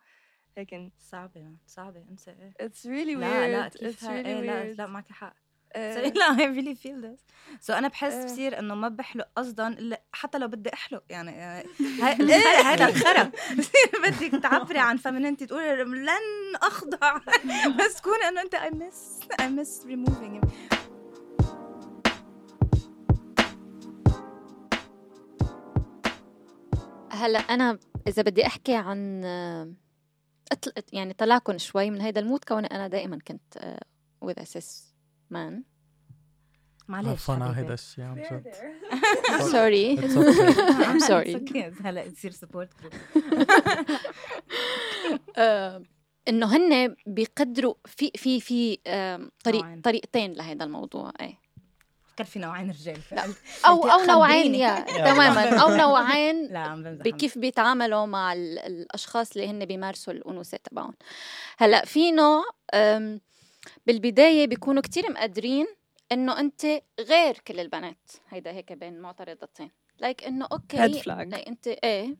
[0.57, 2.53] هيك صعبة صعبة انت إيه.
[2.61, 5.35] It's really weird لا لا كيف really إيه لا لا معك حق.
[5.75, 7.19] لا I really feel this.
[7.67, 8.13] So أنا بحس.
[8.25, 11.31] بصير إنه ما بحلق قصدا إلا حتى لو بدي أحلق يعني
[12.65, 13.31] هذا الخرا.
[13.57, 17.17] بصير بدك تعبري عن فمننتي تقولي لن أخضع.
[17.79, 20.47] بس تكون إنه أنت I miss I miss removing
[27.11, 29.23] هلأ أنا إذا بدي أحكي عن
[30.93, 33.77] يعني طلعكم شوي من هيدا المود كوني أنا دائما كنت
[34.25, 34.88] with a cis
[35.33, 35.63] man
[36.87, 38.53] معلش على هيدا الشيء عن جد.
[39.51, 39.97] sorry
[40.89, 41.55] I'm sorry.
[41.85, 42.69] هلا تصير support
[46.27, 48.77] إنه هن بيقدروا في في في
[49.43, 51.39] طريق طريقتين لهذا الموضوع إيه.
[52.07, 52.97] فكر في نوعين رجال
[53.67, 54.79] أو أو نوعين يا
[55.11, 55.61] تماما.
[55.61, 56.49] أو نوعين
[56.97, 60.93] بكيف بيتعاملوا مع الأشخاص اللي هن بيمارسوا الأنوثة تبعهم.
[61.57, 62.43] هلأ في نوع
[63.89, 65.65] بالبداية بيكونوا كتير مقدرين
[66.11, 66.65] إنه أنت
[66.99, 68.11] غير كل البنات.
[68.29, 69.71] هيدا هيك بين معترضتين.
[69.99, 72.17] like like إنه أوكي red flag like أنت إيه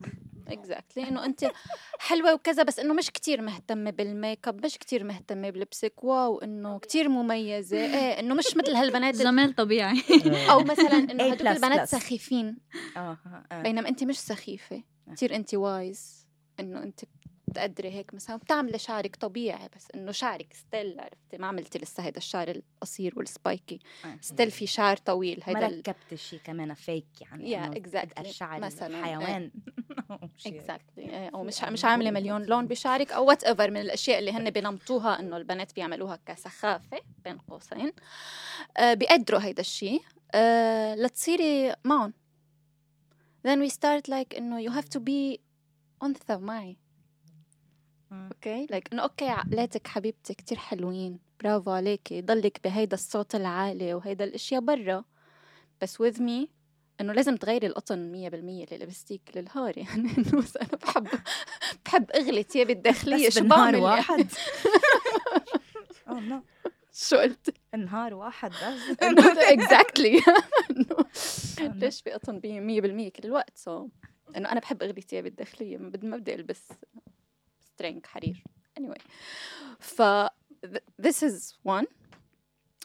[0.48, 1.52] exactly إنه أنت
[2.00, 6.04] حلوة وكذا بس إنه مش كتير مهتمة بال make up مش كتير مهتمة بلبسك.
[6.04, 7.78] wow إنه كتير مميزة.
[7.78, 10.04] إيه إنه مش مثل هالبنات جمال طبيعي.
[10.52, 12.58] أو مثلا إنه هدول البنات سخيفين.
[12.98, 13.18] آه.
[13.64, 14.84] بينما أنت مش سخيفة.
[15.16, 16.28] كتير أنت wise
[16.60, 17.00] إنه أنت
[17.50, 22.18] بتقدري هيك مثلا بتعملي شعرك طبيعي بس إنه شعرك still عرفتي؟ ما عملتي لسه هيدا
[22.18, 23.80] الشعر القصير وال spiky
[24.22, 29.04] still في شعر طويل هيدا ما ركبتي شيء كمان فيك يعني yeah exactly الشعر مثلا
[29.04, 29.52] حيوان
[30.48, 35.20] exactly أو مش مش عاملة مليون لون بشعرك أو whatever من الأشياء اللي هن بنمطوها
[35.20, 37.92] إنه البنات بيعملوها كسخافة بين قوسين.
[38.78, 40.02] آه بيقدروا هيدا الشيء
[40.34, 42.14] آه لتصيري معهم.
[43.48, 45.40] Then we start like إنه you have to be
[46.04, 46.78] انثى معي
[48.12, 51.20] أوكي؟ like إنه أوكي عقلاتك حبيبتي كتير حلوين.
[51.44, 55.04] برافو عليكي ضلك بهيدا الصوت العالي وهيدا الأشياء برا.
[55.82, 56.48] بس with me
[57.02, 59.78] إنه لازم تغيري القطن مية بالمية اللي لبستيك للهار.
[59.84, 61.08] يعني إنه أنا بحب
[61.86, 63.30] بحب أغلي ثيابي الداخلية.
[63.30, 64.32] شو بعمل واحد.
[66.94, 68.98] شو قلت؟ نهار واحد بس.
[69.54, 70.22] exactly
[71.60, 72.44] ليش في قطن 100%
[73.12, 73.88] كل الوقت؟ so
[74.38, 75.78] إنه أنا بحب أغلي ثيابي الداخلية.
[75.78, 76.64] ما بدي ما بدي ألبس
[77.80, 78.44] string حرير
[78.80, 79.02] anyway.
[79.80, 80.02] ف
[81.02, 81.86] this is one.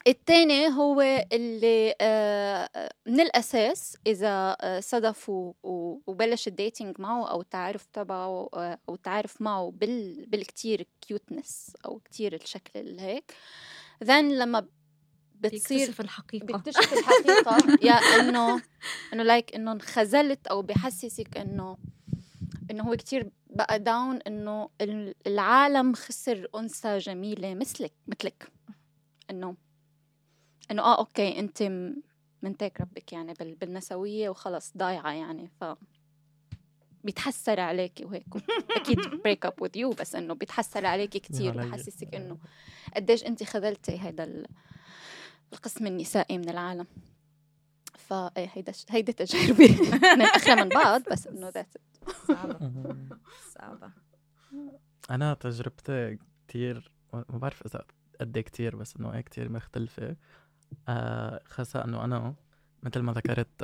[0.06, 1.00] الثاني هو
[1.32, 8.78] اللي آه، من الأساس إذا آه، صدفوا وبلش ال dating معه أو التعارف تبعه آه،
[8.88, 13.32] أو التعارف معه بال بالكتير cuteness أو كتير الشكل اللي هيك.
[14.04, 14.66] Then لما
[15.34, 16.46] بتصير بيكتشف الحقيقة.
[16.46, 17.56] بيكتشف الحقيقة.
[17.88, 18.62] yeah إنه
[19.12, 21.76] إنه like إنه انخذلت أو بحسسك إنه
[22.70, 24.68] إنه هو كتير بقى down إنه
[25.26, 28.52] العالم خسر أنثى جميلة مثلك مثلك.
[29.30, 29.56] إنه
[30.70, 31.62] إنه آه أوكي أنت
[32.42, 35.64] منتك ربك يعني بالنسويه وخلص ضايعة يعني ف
[37.04, 38.24] بيتحسر عليكي وهيك.
[38.70, 42.38] أكيد break up with you بس إنه بيتحسر عليكي كثير وبحسسك إنه
[42.96, 44.44] قديش أنت خذلتي هذا
[45.52, 46.86] القسم النسائي من العالم.
[48.08, 49.76] فا إيه هيدا هيدي تجاربي.
[50.36, 51.78] إحنا من بعض بس إنه that's
[52.28, 52.72] صعبة.
[53.54, 53.90] صعبة.
[55.10, 57.84] أنا تجربتي كتير ما بعرف إذا
[58.20, 60.16] قد إيه كتير بس إنه إيه كتير مختلفة.
[60.88, 62.34] آه خاصة إنه أنا
[62.82, 63.62] مثل ما ذكرت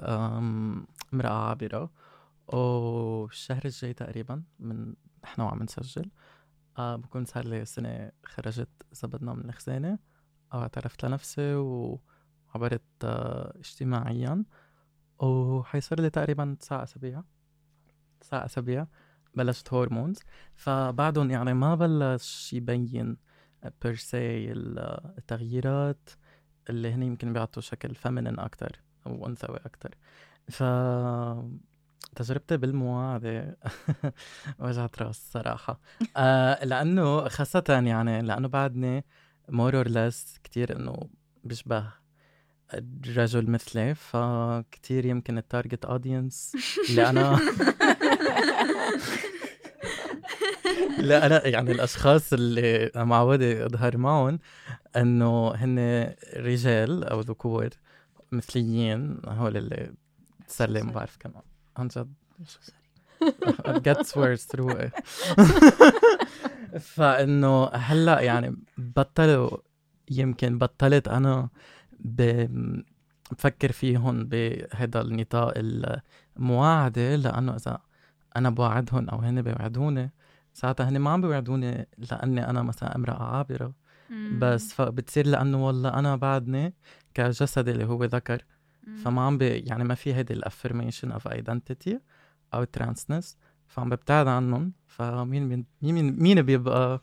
[1.12, 1.90] امرأة عابرة.
[2.46, 6.10] والشهر الجاي تقريبا من نحن وعم نسجل.
[6.78, 9.98] آه بكون صار لي سنة خرجت إذا بدنا من الخزانة
[10.54, 12.00] أو اعترفت لنفسي وعبرت
[13.04, 14.44] آه اجتماعيا
[15.18, 17.22] وحيصير لي تقريبا تسع أسابيع.
[18.20, 18.86] تسع أسابيع
[19.34, 20.18] بلشت هرمونز.
[20.54, 23.16] فبعدهم يعني ما بلش يبين
[23.82, 26.10] بيرسي التغييرات
[26.70, 29.94] اللي هن يمكن بيعطوا شكل feminine أكتر أو أنثوي أكتر.
[30.48, 30.62] ف
[32.16, 33.58] تجربتي بالمواعدة
[34.60, 35.80] وجعت رأس صراحة.
[36.16, 39.04] آه لأنه خاصة يعني لأنه بعدني
[39.48, 41.08] more or less كتير إنه
[41.44, 41.99] بشبه
[43.16, 46.56] رجل مثلي فكتير يمكن ال target audience
[46.90, 47.38] اللي أنا
[50.98, 54.38] لأ أنا يعني الأشخاص اللي معودة أظهر معهم
[54.96, 55.78] إنه هن
[56.36, 57.68] رجال أو ذكور
[58.32, 59.92] مثليين هول اللي
[60.48, 61.42] تسلم ما بعرف كمان.
[61.76, 62.12] عن جد.
[63.68, 64.90] It gets worse روقي
[66.94, 69.56] فإنه هلأ يعني بطلوا
[70.10, 71.48] يمكن بطلت أنا
[72.04, 75.52] بفكر فيهم بهذا النطاق
[76.36, 77.78] المواعدة لأنه إذا
[78.36, 80.10] أنا بوعدهم أو هن بيوعدوني
[80.54, 83.72] ساعتها هن ما عم بيواعدوني لأني أنا مثلا امرأة عابرة.
[84.38, 86.74] بس فبتصير لأنه والله أنا بعدني
[87.14, 88.44] كجسدي اللي هو ذكر.
[88.96, 92.00] فما عم بي يعني ما في هيدي ال affirmation of identity
[92.54, 97.00] أو transness فعم ببتعد عنهم فمين مين مين, مين بيبقى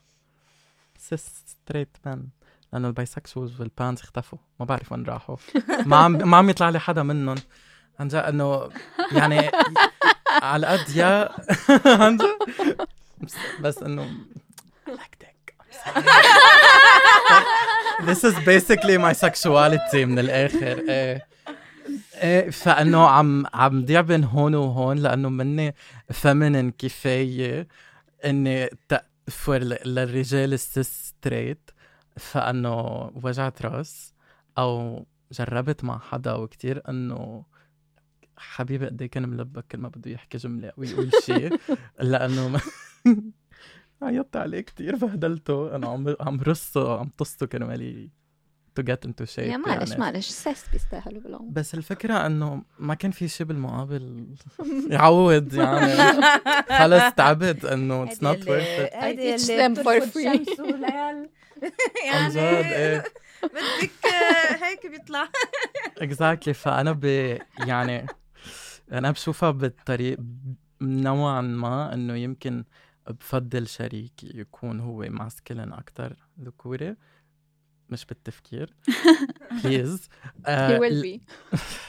[0.98, 2.28] cis straight man
[2.78, 4.40] لأنه ال bisexuals وال pans اختفوا.
[4.60, 5.36] ما بعرف وين راحوا.
[5.86, 7.36] ما عم ما عم يطلع لي حدا منهم.
[8.00, 8.70] عن جد إنه
[9.12, 9.52] يعني
[10.52, 11.30] على قد يا
[12.04, 12.88] عن جد.
[13.62, 14.10] بس إنه
[18.08, 20.84] This is basically my sexuality من الآخر.
[20.90, 21.28] إيه.
[22.16, 25.76] إيه فإنه عم عم ضيع بين هون وهون لأنه مني
[26.14, 27.68] فمنن كفاية
[28.26, 31.72] إني تأفر للرجال الستريت
[32.18, 32.72] فأنه
[33.24, 34.14] وجعت رأس
[34.58, 37.46] أو جربت مع حدا وكتير إنه
[38.38, 41.60] حبيبي قد إيه كان ملبك كل ما بده يحكي جملة أو يقول شيء
[42.00, 42.60] لأنه
[44.02, 45.76] عيطت عليه كتير بهدلته.
[45.76, 48.10] أنا عم عم رصه عم طصه كرمالي
[48.76, 50.02] to get into shape yeah معلش يعني.
[50.02, 51.50] معلش cis بيستاهلوا بالعمر.
[51.52, 54.28] بس الفكرة إنه ما كان في شيء بالمقابل
[54.92, 56.22] يعوض يعني.
[56.70, 58.94] خلص تعبت إنه it's not worth
[60.14, 60.46] فري
[62.06, 63.04] يعني إيه.
[63.44, 63.92] بدك
[64.64, 65.30] هيك بيطلع.
[65.98, 67.06] exactly فأنا ب
[67.60, 68.06] يعني
[68.92, 70.18] أنا بشوفها بالطريق
[70.82, 72.64] نوعا ما إنه يمكن
[73.08, 76.96] بفضل شريك يكون هو masculine أكثر ذكوري
[77.90, 78.74] مش بالتفكير.
[79.64, 80.10] please
[80.48, 81.22] he will be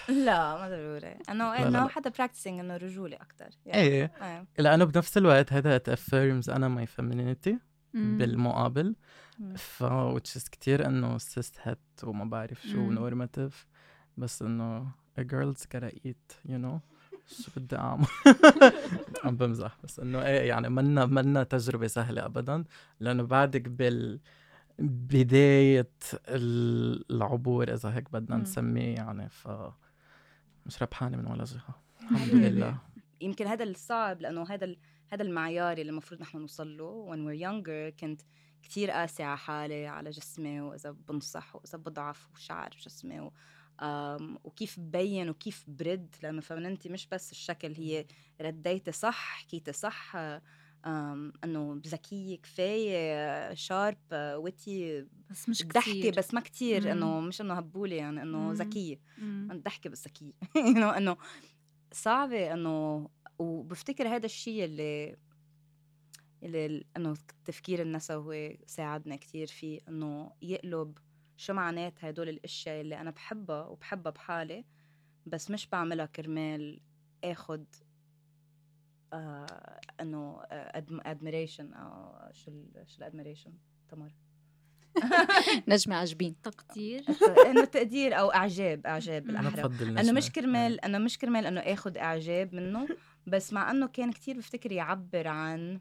[0.08, 1.18] لا ما ضروري.
[1.30, 3.80] إنه انه حدا practicing إنه رجولي أكثر يعني.
[3.82, 4.46] إيه, إيه.
[4.58, 7.58] لأنه بنفس الوقت هذا affirms أنا my femininity
[7.94, 8.94] بالمقابل.
[9.56, 9.84] ف
[10.14, 13.66] which كتير إنه cis het وما بعرف شو normative
[14.16, 16.78] بس إنه a girl's gotta eat you know
[17.26, 18.06] شو بدي أعمل؟
[19.24, 22.64] عم بمزح بس إنه إيه يعني منا منا تجربة سهلة ابدا
[23.00, 24.20] لأنه بعدك بال
[24.78, 25.90] بداية
[26.28, 29.48] العبور إذا هيك بدنا نسميه يعني ف
[30.66, 32.78] مش ربحانة من ولا جهة الحمد لله.
[33.20, 34.74] يمكن هذا الصعب لأنه هذا
[35.08, 38.20] هذا المعيار اللي المفروض نحن نوصل له when we're younger كنت
[38.62, 43.32] كتير قاسي على حالي على جسمي وإذا بنصح وإذا بضعف وشعر جسمي و...
[44.44, 48.06] وكيف ببين وكيف برد لأنه فمننتي مش بس الشكل هي
[48.40, 50.16] رديتي صح حكيتي صح
[51.44, 56.92] إنه ذكية كفاية شارب ويتي بس مش كتير بس ما كتير.
[56.92, 58.52] إنه مش إنه هبوله يعني إنه.
[58.52, 59.62] ذكية مم.
[59.64, 61.16] ضحكي بس ذكية انه إنه
[61.92, 65.16] صعبة إنه وبفتكر هذا الشيء اللي
[66.42, 70.98] اللي ال- إنه التفكير النسوي ساعدنا كتير فيه إنه يقلب
[71.36, 74.64] شو معنات هدول الأشياء اللي أنا بحبها وبحبها بحالي
[75.26, 76.80] بس مش بعملها كرمال
[77.24, 77.64] آخد
[79.12, 80.40] آه إنه
[80.82, 83.52] admiration أو شو ال شو ال admiration
[83.88, 84.12] تمر.
[85.68, 86.36] نجمة عجبين.
[86.42, 87.04] تقدير.
[87.50, 90.12] إنه تقدير أو إعجاب إعجاب بالاحرى بفضل إنه.
[90.12, 92.88] مش كرمال إنه مش كرمال إنه آخد إعجاب منه
[93.26, 95.80] بس مع إنه كان كتير بفتكر يعبر عن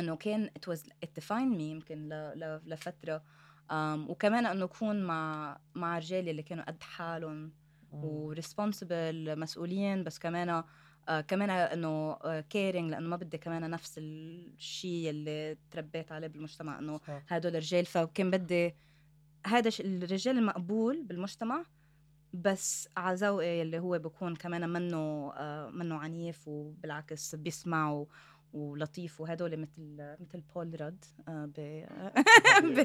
[0.00, 3.22] إنه كان it was it defined me يمكن ل, ل, لفترة.
[3.70, 7.52] um, وكمان إنه أكون مع مع رجال اللي كانوا قد حالهم
[7.92, 10.62] و responsible مسؤولين بس كمان
[11.08, 17.00] آه كمان إنه caring لأنه ما بدي كمان نفس الشيء اللي تربيت عليه بالمجتمع إنه.
[17.28, 17.86] هدول الرجال.
[17.86, 18.74] فكان بدي
[19.46, 21.64] هذا الرجال المقبول بالمجتمع
[22.32, 28.04] بس على ذوقي اللي هو بكون كمان منه آه منه عنيف وبالعكس بيسمع
[28.52, 31.84] ولطيف وهدول مثل مثل Paul Rudd آه ب
[32.76, 32.84] ب.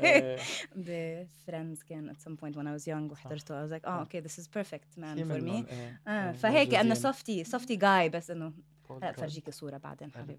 [0.75, 3.99] ب Friends كان at some point when I was young وحضرته I was like صح.
[3.99, 6.01] oh okay this is perfect man في for منهم، me إيه.
[6.07, 6.93] آه إيه، فهيك انه.
[6.93, 8.53] صفتي صفتي جاي بس إنه
[8.91, 9.13] هلا راد.
[9.15, 10.37] بفرجيكي صورة بعدين حبيبي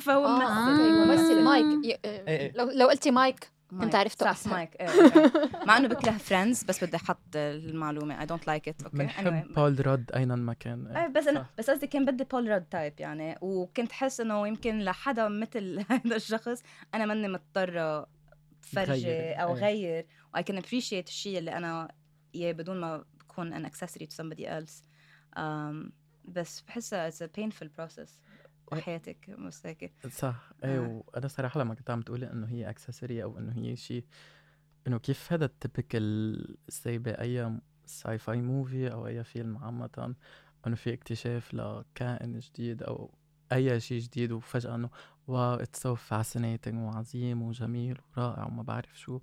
[0.00, 1.04] فهو ممثل آه.
[1.04, 1.98] ممثل مايك إيه،
[2.28, 2.52] إيه.
[2.56, 3.94] لو لو قلتي مايك مايك.
[3.94, 4.52] عرفته صح.
[4.52, 5.50] مايك إيه، أوكي.
[5.66, 9.52] مع إنه بكره Friends بس بدي أحط المعلومة I don't like it okay بنحب.
[9.54, 11.02] Paul Rudd اينما ما كان إيه.
[11.02, 11.46] إيه بس أنا.
[11.58, 16.16] بس قصدي كان بدي Paul Rudd type يعني وكنت حس إنه يمكن لحدا مثل هذا
[16.16, 16.62] الشخص
[16.94, 18.06] أنا ماني مضطرة
[18.62, 19.60] فرجي أو إيه.
[19.62, 20.06] غير
[20.36, 21.92] I can appreciate الشيء اللي أنا
[22.34, 24.82] إياه بدون ما بكون an accessory to somebody else
[25.38, 25.90] um,
[26.24, 28.10] بس بحسها it's a painful process
[28.72, 30.52] وحياتك بس هيك صح.
[30.64, 31.02] إيه آه.
[31.06, 34.04] وأنا صراحة لما كنت عم تقولي إنه هي accessory أو إنه هي شيء
[34.86, 40.14] إنه كيف هذا ال typical sci by sci-fi movie أو أي فيلم عامة
[40.66, 43.14] إنه في اكتشاف لكائن جديد أو
[43.52, 44.90] أي شيء جديد وفجأة إنه
[45.26, 49.20] wow it's so fascinating وعظيم وجميل ورائع وما بعرف شو.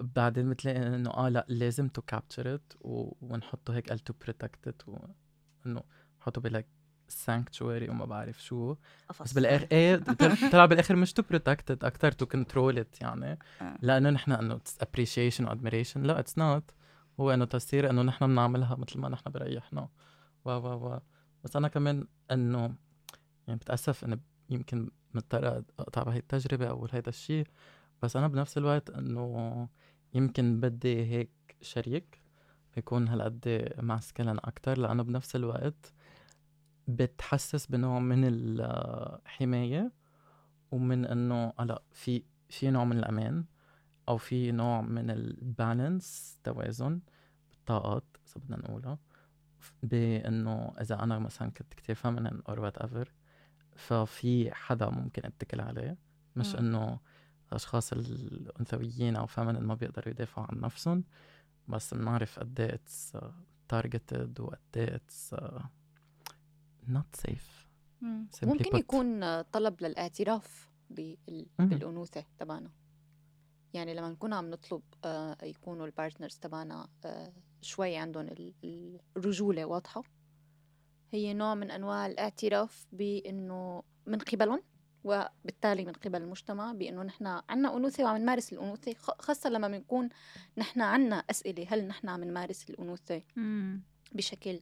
[0.00, 4.82] بعدين بتلاقي إنه آه لأ لازم to capture it ونحطه هيك قال to protect it
[4.88, 5.82] وانه
[6.20, 6.66] نحطه ب like
[7.12, 8.76] sanctuary وما بعرف شو.
[9.08, 9.22] قفص.
[9.22, 13.38] بس بالاخر إيه طل- طلع بالآخر مش to protect أكثر to control يعني.
[13.60, 13.76] آه.
[13.82, 16.70] لأنه نحن إنه appreciation و admiration لا it's not
[17.20, 19.88] هو إنه تصير إنه نحن بنعملها مثل ما نحن بريحنا.
[20.44, 20.98] و و و.
[21.44, 22.74] بس أنا كمان إنه
[23.48, 24.18] يعني بتأسف إنه
[24.50, 27.46] يمكن مضطر اقطع بهي التجربة أو هيدا الشيء
[28.02, 29.68] بس أنا بنفس الوقت إنه
[30.14, 32.22] يمكن بدي هيك شريك
[32.76, 34.78] يكون هالقد masculine أكتر.
[34.78, 35.92] لأنه بنفس الوقت
[36.88, 39.92] بتحسس بنوع من الحماية
[40.70, 43.44] ومن إنه هلا في في نوع من الأمان
[44.08, 47.00] أو في نوع من ال balance توازن
[47.50, 48.98] بالطاقات إذا بدنا نقولها
[49.82, 53.12] بإنه إذا أنا مثلا كنت كتير feminine or whatever
[53.76, 55.98] ففي حدا ممكن اتكل عليه
[56.36, 56.56] مش.
[56.56, 57.00] إنه
[57.48, 61.04] الأشخاص الأنثويين أو feminine ما بيقدروا يدافعوا عن نفسهم
[61.68, 63.16] بس بنعرف قد إيه it's
[63.68, 65.34] targeted وقد إيه it's
[67.12, 67.68] safe
[68.00, 68.26] مم.
[68.42, 71.68] ممكن يكون طلب للاعتراف بال- مم.
[71.68, 72.70] بالأنوثة تبعنا
[73.74, 79.00] يعني لما نكون عم نطلب آه، يكونوا ال partners تبعنا آه، شوي عندهم ال- ال-
[79.16, 80.02] الرجولة واضحة
[81.12, 84.62] هي نوع من أنواع الاعتراف بأنه من قبلهم
[85.04, 90.08] وبالتالي من قبل المجتمع بأنه نحن عنا أنوثة وعم نمارس الأنوثة خ- خاصة لما بنكون
[90.58, 93.82] نحن عنا أسئلة هل نحن عم نمارس الأنوثة مم.
[94.12, 94.60] بشكل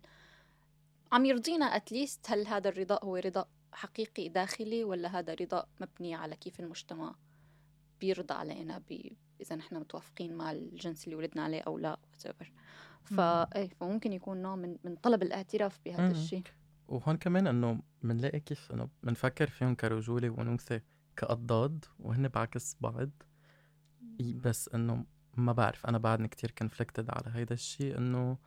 [1.13, 6.37] عم يرضينا اتليست هل هذا الرضا هو رضا حقيقي داخلي ولا هذا رضا مبني على
[6.37, 7.15] كيف المجتمع
[8.01, 9.13] بيرضى علينا ب...
[9.41, 12.47] إذا نحن متوافقين مع الجنس اللي ولدنا عليه أو لا whatever.
[13.05, 16.11] فا إيه فممكن يكون نوع من من طلب الاعتراف بهذا.
[16.11, 16.43] الشيء.
[16.89, 20.81] وهون كمان إنه بنلاقي كيف إنه بنفكر فيهم كرجولة وانوثه
[21.17, 23.11] كاضداد وهن بعكس بعض.
[24.21, 25.05] بس إنه
[25.37, 28.39] ما بعرف أنا بعدني كتير كونفليكتد على هيدا الشيء إنه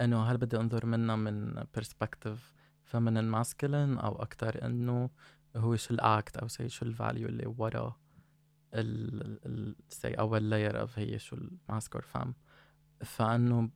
[0.00, 5.10] إنه هل بدي أنظر منها من برسبكتيف فمن ماسكلين أو أكتر إنه
[5.56, 7.96] هو شو الاكت أو سي شو الفاليو اللي ورا
[8.74, 12.34] ال ال سي أول لاير اوف هي شو الماسك اور فام
[13.04, 13.70] فإنه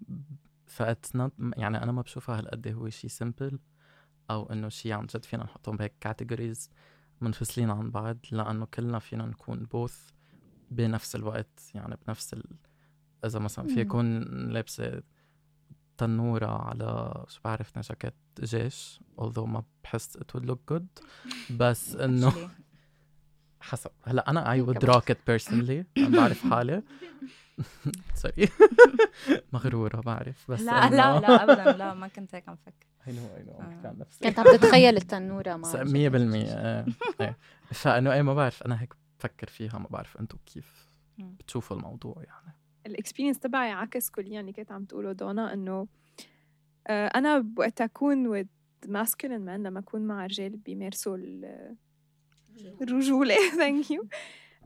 [0.67, 3.59] ف it's not يعني أنا ما بشوفها هالقد هو شيء simple
[4.31, 6.71] أو إنه شيء عن جد فينا نحطهم بهيك categories
[7.21, 10.11] منفصلين عن بعض لأنه كلنا فينا نكون both
[10.71, 12.45] بنفس الوقت يعني بنفس ال...
[13.25, 13.81] إذا مثلا في.
[13.81, 14.21] يكون
[14.53, 15.03] لابسة
[15.99, 21.05] تنورة على شو بعرف جاكيت جيش although ما بحس it would look good
[21.51, 22.33] بس إنه.
[23.61, 25.01] حسب هلأ أنا I would كمان.
[25.01, 26.83] rock it personally أنا بعرف حالي
[28.15, 28.49] sorry
[29.53, 33.11] مغرورة بعرف بس لا لا لا ابدا لا ما كنت هيك عم فكر I know
[33.11, 35.93] I know عم بحكي عن نفسي كنت عم تتخيل التنورة مع س- الجاكيت.
[35.93, 36.87] مية بالمية إيه
[37.21, 37.39] إيه
[37.73, 40.89] فإنه إيه ما بعرف أنا هيك بفكر فيها ما بعرف أنتم كيف.
[41.19, 42.55] بتشوفوا الموضوع يعني
[42.87, 45.87] ال experience تبعي عكس كليا اللي كنت عم تقوله دونا إنه
[46.87, 48.47] آه، أنا وقت أكون with
[48.89, 51.77] masculine men لما أكون مع رجال بيمارسوا ال-
[52.83, 54.07] الرجوله thank you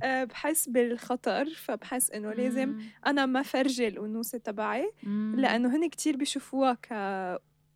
[0.04, 2.76] بحس بالخطر فبحس إنه لازم.
[3.06, 4.92] أنا ما فرجي الأنوثة تبعي.
[5.36, 6.88] لأنه هن كتير بيشوفوها ك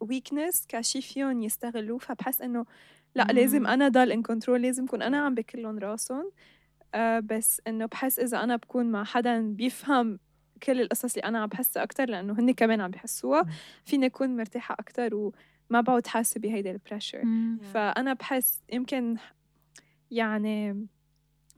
[0.01, 2.67] weakness كشي فيهم يستغلوه فبحس إنه
[3.15, 3.23] لا.
[3.23, 6.31] لازم أنا ضل in control لازم كون أنا عم بكلهم راسهم
[6.95, 10.19] آه بس إنه بحس إذا أنا بكون مع حدا بيفهم
[10.63, 13.47] كل القصص اللي أنا عم بحسها أكثر لأنه هن كمان عم بحسوها.
[13.85, 17.23] فيني أكون مرتاحة أكثر وما بعود حاسة بهيدا ال pressure.
[17.73, 19.17] فأنا بحس يمكن
[20.11, 20.87] يعني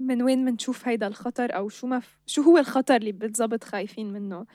[0.01, 2.19] من وين بنشوف هيدا الخطر أو شو ما ف...
[2.27, 4.47] شو هو الخطر اللي بالضبط خايفين منه.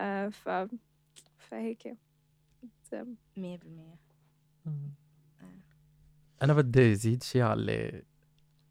[0.00, 0.48] آه ف
[1.38, 1.96] فهيك.
[2.64, 3.06] It's, um,
[3.38, 3.40] 100%
[6.42, 8.02] أنا بدي أزيد شيء على اللي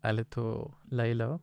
[0.06, 1.40] قالته ليلى.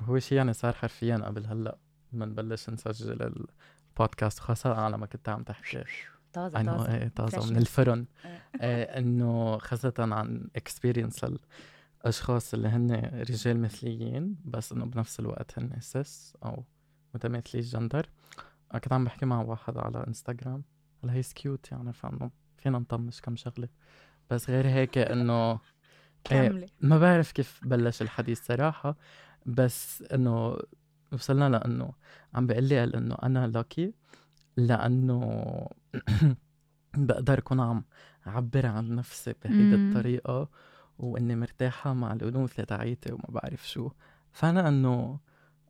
[0.00, 1.78] هو شيء يعني صار حرفيا قبل هلأ.
[2.14, 3.46] ما نبلش نسجل
[3.92, 5.84] البودكاست خاصة على ما كنت عم تحكي.
[6.32, 6.94] طازة عنه طازة.
[6.94, 7.50] إيه طازة.
[7.50, 8.06] من الفرن.
[8.24, 8.42] إيه.
[8.60, 11.24] إيه إنه خاصة عن experience
[12.04, 12.92] للأشخاص اللي هن
[13.30, 16.64] رجال مثليين بس إنه بنفس الوقت هن cis أو
[17.14, 18.10] متماثلي الجندر.
[18.72, 20.64] كنت عم بحكي مع واحد على انستغرام
[21.04, 23.68] هلا هي cute يعني فإنه فينا نطنش كم شغلة.
[24.30, 25.60] بس غير هيك إنه
[26.32, 28.96] إيه، ما بعرف كيف بلش الحديث صراحة.
[29.46, 30.58] بس إنه
[31.14, 31.92] وصلنا لأنه
[32.34, 33.94] عم بيقول لي قال إنه أنا lucky
[34.56, 35.20] لأنه
[36.96, 37.84] بقدر اكون عم
[38.26, 39.88] عبر عن نفسي بهيدي مم.
[39.88, 40.48] الطريقة
[40.98, 43.90] وإني مرتاحة مع الانوثة تاعيتي وما بعرف شو.
[44.32, 45.18] فأنا إنه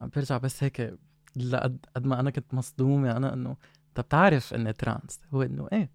[0.01, 0.99] عم برجع بس هيك
[1.37, 3.57] لقد قد ما أنا كنت مصدومة أنا إنه
[3.89, 5.91] انت بتعرف إني trans هو إنه إيه؟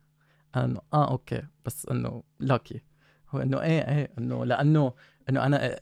[0.56, 1.42] إنه آه okay.
[1.66, 2.82] بس إنه lucky
[3.30, 4.94] هو إنه إيه إيه إنه لأنه
[5.30, 5.80] إنه أنا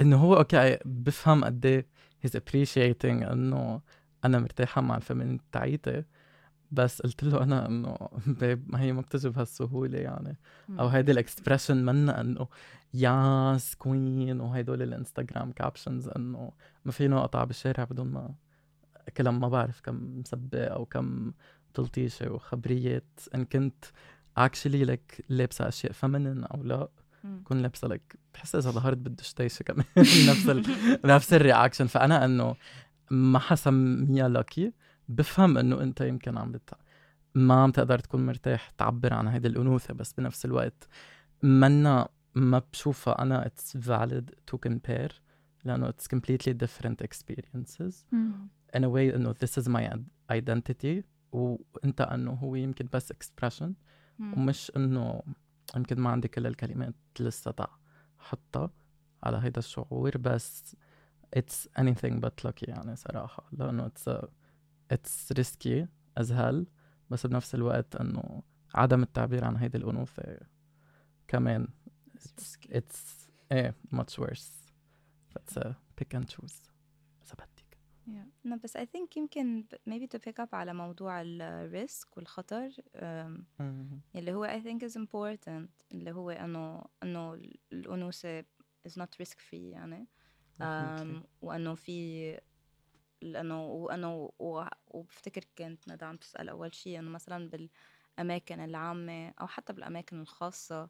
[0.00, 1.86] إنه هو okay بفهم قد إيه
[2.22, 3.80] he's appreciating انه
[4.24, 6.04] أنا مرتاحة مع ال feminine تاعيتي
[6.72, 7.96] بس قلت له أنا إنه
[8.40, 10.36] babe ما هي ما بتجي بهالسهوله يعني.
[10.70, 12.48] أو هيدي ال expression منا إنه
[12.94, 16.52] yas queen وهيدول الإنستغرام captions إنه
[16.84, 18.34] ما في نقطع بالشارع بدون ما
[19.16, 21.32] كلام ما بعرف كم مسبة أو كم
[21.74, 23.20] تلطيشة وخبريات.
[23.34, 23.84] إن كنت
[24.36, 26.88] actually لك لابسة أشياء feminine أو لا.
[27.44, 29.84] كون لابسة لك بحس إذا ظهرت بدشداشة كمان.
[30.30, 30.62] نفس ال...
[31.14, 32.56] نفس ال reaction فأنا إنه
[33.10, 34.72] ما حسميها lucky
[35.08, 36.70] بفهم إنه أنت يمكن عم بت...
[37.34, 40.88] ما عم تقدر تكون مرتاح تعبر عن هيدي الأنوثة بس بنفس الوقت
[41.42, 43.22] منا ما بشوفها.
[43.22, 45.12] أنا it's valid to compare
[45.64, 47.94] لأنه completely different experiences.
[48.12, 48.48] مم.
[48.76, 51.02] in a way إنه this is my id- identity
[51.32, 53.68] وأنت إنه هو يمكن بس expression.
[54.18, 54.32] مم.
[54.36, 55.22] ومش إنه
[55.76, 57.70] يمكن ما عندي كل الكلمات لسه تاع
[58.18, 58.70] حطها
[59.22, 60.76] على هيدا الشعور بس
[61.36, 64.26] it's anything but lucky يعني صراحة لأنه it's a,
[64.94, 65.86] it's risky
[66.20, 66.64] as hell
[67.10, 68.42] بس بنفس الوقت إنه
[68.74, 70.38] عدم التعبير عن هيدي الأنوثة
[71.28, 71.68] كمان
[72.18, 74.50] it's, it's إيه much worse.
[75.38, 76.67] It's a pick and choose.
[78.08, 78.48] Yeah.
[78.50, 83.42] No, بس I think يمكن maybe to pick up على موضوع الريسك والخطر um,
[84.16, 88.40] اللي هو I think is important اللي هو إنه إنه ال- الأنوثة
[88.88, 90.06] is not risk free يعني
[90.62, 92.40] um, وإنه في
[93.22, 94.32] لأنه وإنه
[94.88, 100.86] وبفتكر كانت ندى عم تسال أول شيء إنه مثلا بالأماكن العامة أو حتى بالأماكن الخاصة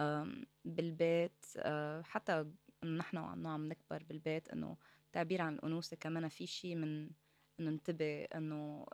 [0.00, 0.28] um,
[0.64, 2.44] بالبيت uh, حتى
[2.84, 4.76] نحن عم نكبر بالبيت إنه
[5.12, 7.10] التعبير عن الأنوثة كمان في شيء من
[7.60, 8.86] إنه انتبه إنه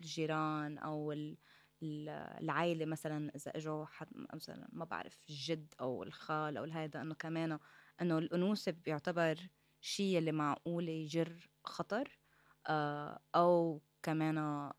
[0.00, 1.38] الجيران أو ال-
[1.82, 2.08] ال-
[2.42, 7.58] العائلة مثلا إذا إجوا حد مثلا ما بعرف الجد أو الخال أو هذا إنه كمان
[8.02, 9.48] إنه الأنوثة بيعتبر
[9.80, 12.18] شيء اللي معقول يجر خطر
[12.66, 14.70] آه، أو كمان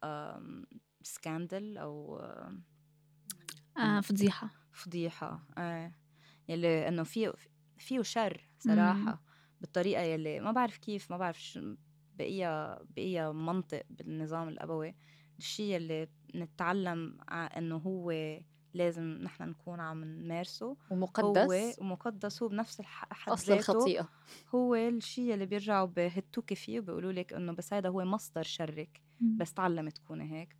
[1.01, 2.57] سكاندل أو آه،
[3.77, 5.91] آه فضيحة فضيحة آه.
[6.49, 7.33] يلي إنه فيه
[7.77, 9.26] فيه شر صراحة
[9.61, 11.75] بالطريقة يلي ما بعرف كيف ما بعرف شو
[12.15, 14.95] بأي بأي منطق بالنظام الأبوي.
[15.39, 18.13] الشيء اللي نتعلم إنه هو
[18.73, 21.79] لازم نحن نكون عم نمارسه ومقدس.
[21.79, 24.09] هو مقدس هو بنفس الح- حد أصل الخطيئة.
[24.55, 29.01] هو الشيء اللي بيرجعوا بهتوكي فيه وبيقولوا لك إنه بس هذا هو مصدر شرك.
[29.37, 30.55] بس تعلمي تكوني هيك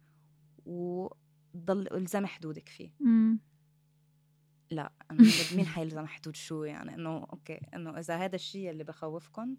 [0.66, 2.91] وضل الزمي حدودك فيه.
[3.00, 3.39] مم.
[4.72, 4.91] لأ
[5.55, 9.57] مين حيلزم حدود شو يعني؟ إنه أوكي إنه إذا هذا الشيء اللي بخوفكم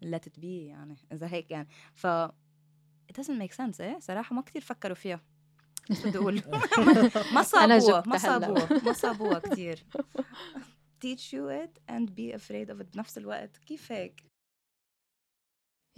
[0.00, 1.68] لا تتبيه يعني إذا هيك يعني.
[1.94, 2.06] ف
[3.12, 5.20] it doesn't make sense إيه؟ صراحة ما كتير فكروا فيها.
[5.90, 6.34] بس بدي أقول.
[7.34, 8.18] ما صابوها ما.
[8.18, 9.84] صابوها ما صابوها كتير.
[11.04, 13.56] Teach you it and be afraid of it بنفس الوقت.
[13.56, 14.22] كيف هيك؟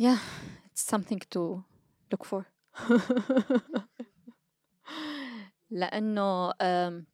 [0.03, 0.19] Yeah,
[0.67, 1.63] it's something to
[2.13, 2.43] look for.
[5.71, 7.07] لأنه آم،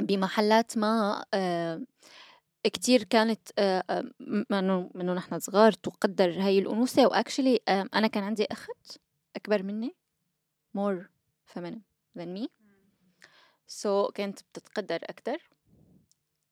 [0.00, 1.86] بمحلات ما آم،
[2.64, 4.12] كتير كانت آه، آم،
[4.50, 7.06] منه منه نحن صغار تقدر هاي الأنوثة.
[7.06, 8.98] وأكشلي أنا كان عندي أخت
[9.36, 9.94] أكبر مني
[10.78, 11.04] more
[11.54, 11.80] feminine
[12.18, 12.48] than me.
[13.82, 15.50] So كانت بتتقدر أكتر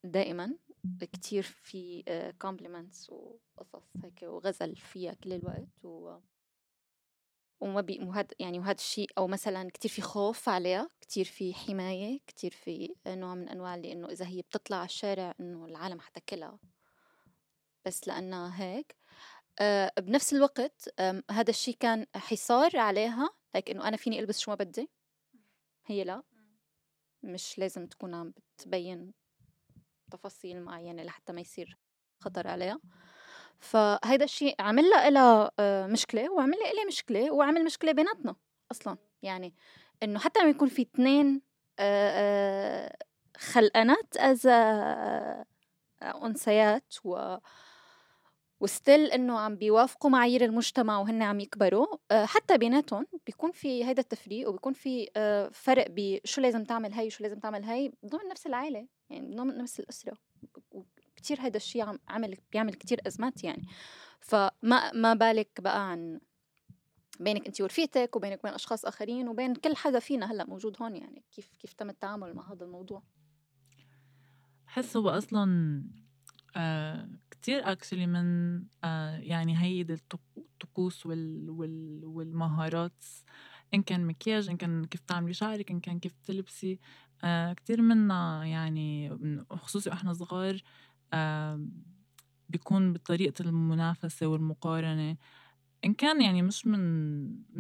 [0.05, 0.55] دائما
[1.01, 2.03] كتير في
[2.43, 6.19] compliments وقصص هيك وغزل فيها كل الوقت و
[7.61, 12.21] وما بي وهذا يعني وهذا الشيء أو مثلا كتير في خوف عليها كتير في حماية
[12.27, 16.59] كتير في نوع من أنواع اللي إنه إذا هي بتطلع على الشارع إنه العالم حتاكلها.
[17.87, 18.97] بس لأنها هيك.
[19.61, 21.01] آه بنفس الوقت
[21.31, 24.91] هذا الشيء كان حصار عليها لك إنه أنا فيني ألبس شو ما بدي.
[25.87, 26.23] هي لا.
[27.23, 29.13] مش لازم تكون عم بتبين
[30.11, 31.79] تفاصيل معينة لحتى ما يصير
[32.21, 32.81] خطر عليها.
[33.61, 38.37] فهيدا الشيء عمل لها إلها آه، مشكلة وعمل لي إلي مشكلة وعمل مشكلة بيناتنا
[38.71, 38.97] أصلا.
[39.23, 39.55] يعني
[40.03, 41.43] إنه حتى لما يكون في اثنين
[41.79, 42.97] آه،
[43.37, 44.47] خلقنات از
[46.03, 47.37] أنثيات و
[48.61, 54.03] وستيل إنه عم بيوافقوا معايير المجتمع وهن عم يكبروا آه، حتى بيناتهم بيكون في هيدا
[54.03, 58.47] التفريق وبيكون في آه، فرق بشو لازم تعمل هي وشو لازم تعمل هي ضمن نفس
[58.47, 60.17] العائله يعني ضمن نفس الأسرة.
[61.19, 63.67] وكتير هيدا الشيء عم عمل بيعمل كتير أزمات يعني.
[64.21, 66.21] فما ما بالك بقى عن
[67.21, 71.25] بينك انت ورفيقتك وبينك وبين أشخاص آخرين وبين كل حدا فينا هلأ موجود هون يعني.
[71.33, 73.03] كيف كيف تم التعامل مع هذا الموضوع؟
[74.67, 75.83] بحس هو أصلا
[76.57, 83.05] آه كتير اكشلي من آه يعني الطق- الطقوس وال وال والمهارات.
[83.75, 86.79] إن كان مكياج إن كان كيف تعملي شعرك إن كان كيف تلبسي.
[87.25, 89.19] آه كتير منا يعني
[89.51, 90.63] خصوصي وإحنا صغار
[92.49, 95.17] بيكون بطريقة المنافسة والمقارنة.
[95.85, 96.81] إن كان يعني مش من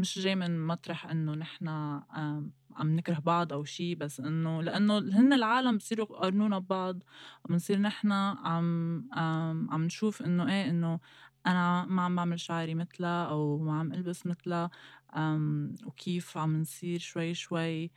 [0.00, 5.32] مش جاي من مطرح إنه نحن عم نكره بعض أو شي بس إنه لأنه هن
[5.32, 7.02] العالم بصيروا يقارنونا ببعض
[7.44, 11.00] وبنصير نحن عم عم, نشوف إنه إيه إنه
[11.46, 14.70] أنا ما عم بعمل شعري مثلها أو ما عم ألبس مثلها
[15.86, 17.90] وكيف عم نصير شوي شوي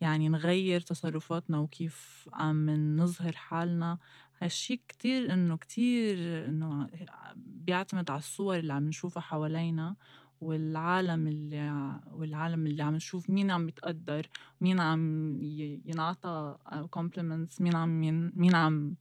[0.00, 3.98] يعني نغير تصرفاتنا وكيف عم نظهر حالنا.
[4.42, 6.16] هالشي كتير إنه كتير
[6.48, 6.88] إنه
[7.36, 9.96] بيعتمد على الصور اللي عم نشوفها حوالينا
[10.40, 14.26] والعالم اللي والعالم اللي عم نشوف مين عم يتقدر
[14.60, 15.36] مين عم
[15.86, 16.56] ينعطى
[16.90, 18.94] كومبلمنتس مين عم ين مين عم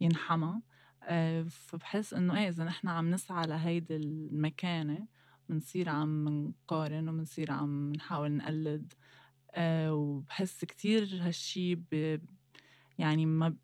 [0.00, 0.60] ينحمى.
[1.02, 5.06] آه، فبحس إنه إيه إذا نحن عم نسعى لهيدي المكانة
[5.48, 8.92] بنصير عم نقارن وبنصير عم نحاول نقلد.
[9.56, 12.22] آه، وبحس كتير هالشي ب-
[12.98, 13.56] يعني ما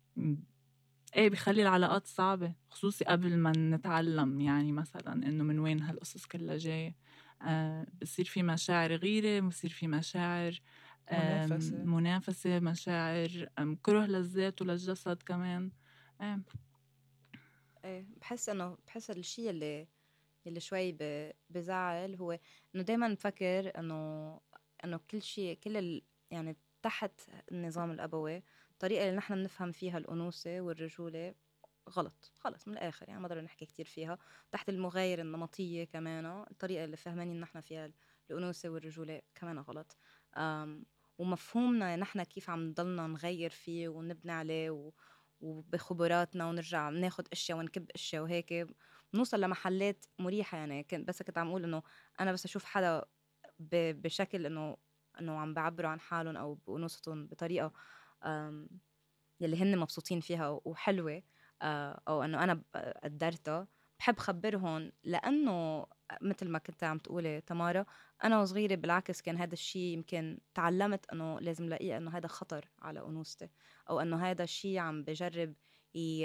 [1.15, 6.57] إيه بخلي العلاقات صعبة خصوصي قبل ما نتعلم يعني مثلا إنه من وين هالقصص كلها
[6.57, 6.95] جاية.
[7.41, 10.59] آه بصير في مشاعر غيرة بصير في مشاعر
[11.11, 11.77] آم، منافسة.
[11.83, 13.47] منافسة مشاعر
[13.81, 15.71] كره للذات وللجسد كمان.
[16.21, 16.41] إيه
[17.85, 19.87] إيه بحس إنه بحس الشيء اللي
[20.47, 20.97] اللي شوي
[21.49, 22.39] بزعل هو
[22.75, 24.39] إنه دائما نفكر إنه
[24.83, 27.21] إنه كل شيء كل ال يعني تحت
[27.51, 31.35] النظام الأبوي الطريقة اللي نحن بنفهم فيها الأنوثة والرجولة
[31.89, 34.17] غلط خلص من الآخر يعني ما ضروري نحكي كتير فيها.
[34.51, 37.91] تحت المغاير النمطية كمان الطريقة اللي فهمانين نحن فيها
[38.31, 39.97] الأنوثة والرجولة كمان غلط.
[41.17, 44.91] ومفهومنا نحن كيف عم نضلنا نغير فيه ونبني عليه
[45.41, 48.67] وبخبراتنا ونرجع ناخد أشياء ونكب أشياء وهيك
[49.13, 50.87] بنوصل لمحلات مريحة يعني.
[50.93, 51.83] بس كنت عم أقول إنه
[52.19, 53.05] أنا بس أشوف حدا
[53.59, 54.77] بشكل إنه
[55.19, 57.71] إنه عم بعبروا عن حالهم أو بأنوثتهم بطريقة
[59.39, 61.23] يلي هن مبسوطين فيها وحلوة
[62.07, 62.63] أو إنه أنا
[63.03, 63.67] قدرتها.
[63.99, 65.85] بحب خبرهم لأنه
[66.21, 67.85] مثل ما كنت عم تقولي تمارا
[68.23, 72.99] أنا وصغيرة بالعكس كان هذا الشيء يمكن تعلمت إنه لازم لاقيه إنه هذا خطر على
[72.99, 73.49] أنوثتي
[73.89, 75.53] أو إنه هذا الشيء عم بجرب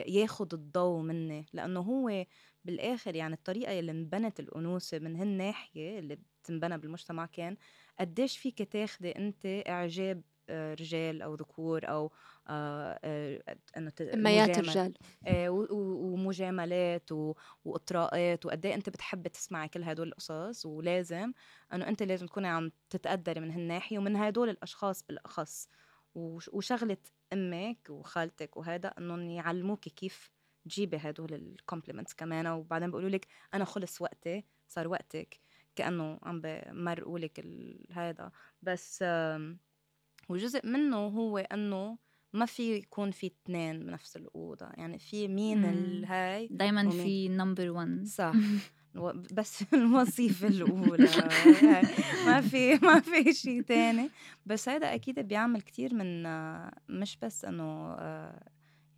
[0.07, 1.47] ياخد الضوء مني.
[1.53, 2.27] لأنه هو
[2.65, 6.19] بالآخر يعني الطريقة اللي انبنت الأنوثة من هالناحية اللي
[6.49, 7.57] بتنبنى بالمجتمع كان
[8.01, 12.13] قديش فيك تاخدي أنت إعجاب آه، رجال أو ذكور أو
[12.49, 14.71] آه، آه، إنه ت- ميات مجاملة.
[14.71, 14.95] رجال
[15.49, 17.11] و- و- ومجاملات.
[17.65, 21.33] واطراءات وقد إيه أنت بتحبي تسمعي كل هدول القصص ولازم
[21.73, 25.69] إنه أنت لازم تكوني عم تتقدري من هالناحية ومن هدول الأشخاص بالأخص
[26.15, 26.97] وش- وشغلة
[27.33, 30.31] أمك وخالتك وهذا إنهم يعلموك كيف
[30.65, 35.41] تجيبي هدول ال compliments كمان وبعدين بيقولوا لك أنا خلص وقتي صار وقتك
[35.79, 37.47] كأنه عم بمرقوا لك
[37.93, 38.31] هذا
[38.63, 39.05] بس
[40.29, 41.99] وجزء منه هو إنه
[42.33, 44.69] ما في يكون في اثنين بنفس الأوضة.
[44.77, 45.65] يعني فيمين.
[45.65, 48.33] الهاي دايما في number 1 صح.
[49.39, 51.09] بس الوظيفة الأولى.
[52.27, 54.11] ما في ما في شيء تاني.
[54.47, 58.49] بس هذا أكيد بيعمل كتير من آه، مش بس إنه آه،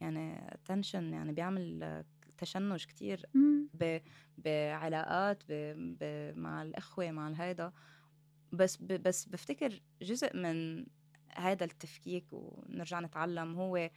[0.00, 2.04] يعني tension يعني بيعمل
[2.40, 3.26] تشنج كتير
[3.74, 4.00] ب-
[4.38, 5.52] بعلاقات ب...
[6.00, 6.32] ب...
[6.38, 7.72] مع الإخوة مع الهيدا.
[8.52, 8.86] بس ب...
[8.86, 10.86] بس بفتكر جزء من
[11.34, 13.90] هذا التفكيك ونرجع نتعلم هو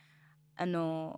[0.62, 1.16] إنه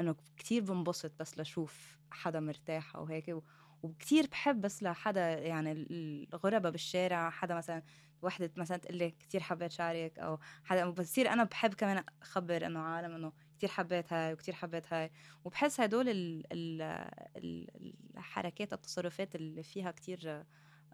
[0.00, 3.28] إنه كتير بنبسط بس لشوف حدا مرتاح أو هيك.
[3.28, 3.42] و...
[3.82, 7.82] وكتير بحب بس لحدا يعني الغرباء بالشارع حدا مثلا
[8.22, 10.90] وحدة مثلا تقول لي كتير حبيت شعرك أو حدا.
[10.90, 15.10] بصير أنا بحب كمان أخبر إنه عالم إنه كتير حبيت هاي وكتير حبيت هاي
[15.44, 16.82] وبحس هدول ال ال
[17.36, 20.44] ال الحركات التصرفات اللي فيها كتير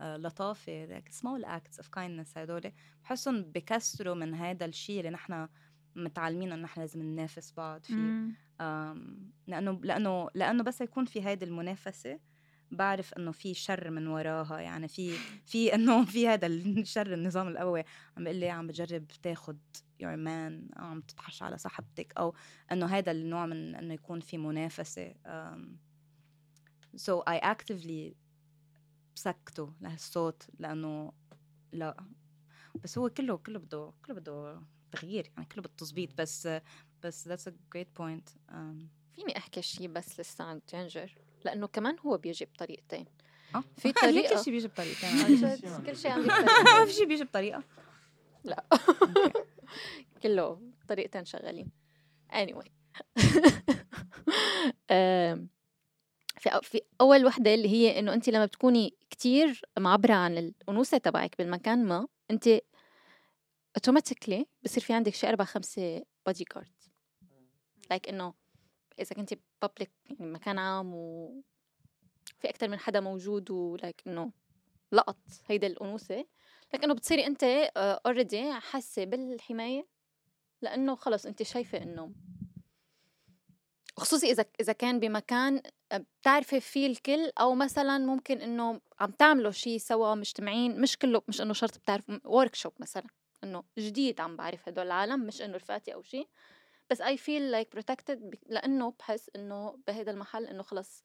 [0.01, 2.73] آه، لطافة like small acts of kindness هدول
[3.05, 5.49] بحسهم بكسروا من هذا الشيء اللي نحن
[5.97, 7.95] متعلمين انه نحن لازم ننافس بعض فيه.
[9.47, 12.21] لأنه لأنه لأنه بس يكون في هيدي المنافسة
[12.71, 15.13] بعرف إنه في شر من وراها يعني في
[15.47, 17.85] في إنه في هذا الشر النظام القوي
[18.17, 19.59] عم بيقول لي عم بتجرب تاخد
[20.03, 22.35] يور مان عم تتحش على صاحبتك أو
[22.73, 25.15] إنه هذا النوع من إنه يكون في منافسة
[26.97, 28.15] so I actively
[29.15, 31.13] سكته لهالصوت لأنه
[31.73, 31.97] لا
[32.85, 34.61] بس هو كله كله بده كله بده
[34.93, 36.49] تغيير يعني كله بده تظبيط بس
[37.03, 38.77] بس that's a great point um,
[39.17, 43.07] فيني أحكي شيء بس لسه عن جينجر؟ لأنه كمان هو بيجي بطريقتين.
[43.55, 45.11] آه في ليه طريقة- كل شيء بيجي بطريقتين
[45.87, 46.85] كل شيء عندي ما.
[46.87, 47.63] في شيء بيجي بطريقة.
[48.45, 48.65] لا.
[50.23, 51.71] كله طريقتين شغالين.
[52.33, 52.69] Anyway.
[56.39, 61.39] في في أول وحدة اللي هي إنه انت لما بتكوني كتير معبرة عن الانوثه تبعك
[61.39, 62.61] بالمكان ما انت
[63.77, 66.73] automatically بصير في عندك شي أربع خمسة bodyguard
[67.91, 68.35] like إنه
[68.99, 71.33] إذا كنتي public يعني مكان عام و
[72.39, 74.33] في أكثر من حدا موجود و like إنه
[74.93, 76.27] لقط هيدا الأنوثة.
[76.75, 77.45] لكنه بتصيري أنت
[77.77, 79.87] already حاسة بالحماية؟
[80.63, 82.13] لأنه خلص أنت شايفة إنه
[83.97, 85.63] خصوصي إذا إذا كان بمكان
[85.93, 91.23] آه، بتعرفي فيه الكل أو مثلا ممكن إنه عم تعملوا شيء سوا مجتمعين مش كله
[91.29, 93.05] مش إنه شرط بتعرف workshop مثلا
[93.45, 96.29] إنه جديد عم بعرف هدول العالم مش إنه رفقاتي أو شيء
[96.91, 101.05] بس I feel like protected لأنه بحس إنه بهذا المحل إنه خلص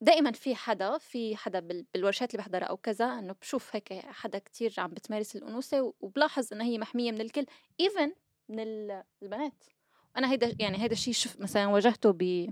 [0.00, 4.38] دائما في حدا في حدا بال- بالورشات اللي بحضرها أو كذا إنه بشوف هيك حدا
[4.38, 7.46] كتير عم بتمارس الأنوثة وبلاحظ انها هي محمية من الكل
[7.80, 8.14] even
[8.48, 9.64] من ال- البنات.
[10.16, 12.50] أنا هيدا يعني هيدا الشيء شوف مثلا واجهته ب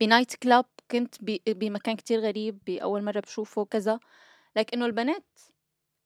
[0.00, 1.14] ب night club كنت
[1.48, 4.00] بمكان كتير غريب بأول مرة بشوفه كذا.
[4.56, 5.24] لكنه البنات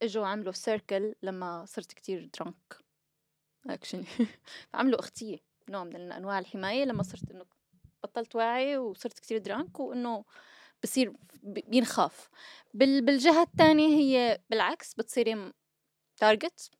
[0.02, 2.78] إجوا عملوا circle لما صرت كتير drunk
[3.66, 4.04] actually
[4.72, 5.38] فعملوا اختية
[5.68, 7.44] نوع من أنواع الحماية لما صرت إنه
[8.02, 10.24] بطلت واعي وصرت كتير drunk وإنه
[10.82, 12.28] بصير بينخاف.
[12.74, 15.52] بال- بالجهة الثانية هي بالعكس بتصيري
[16.16, 16.70] target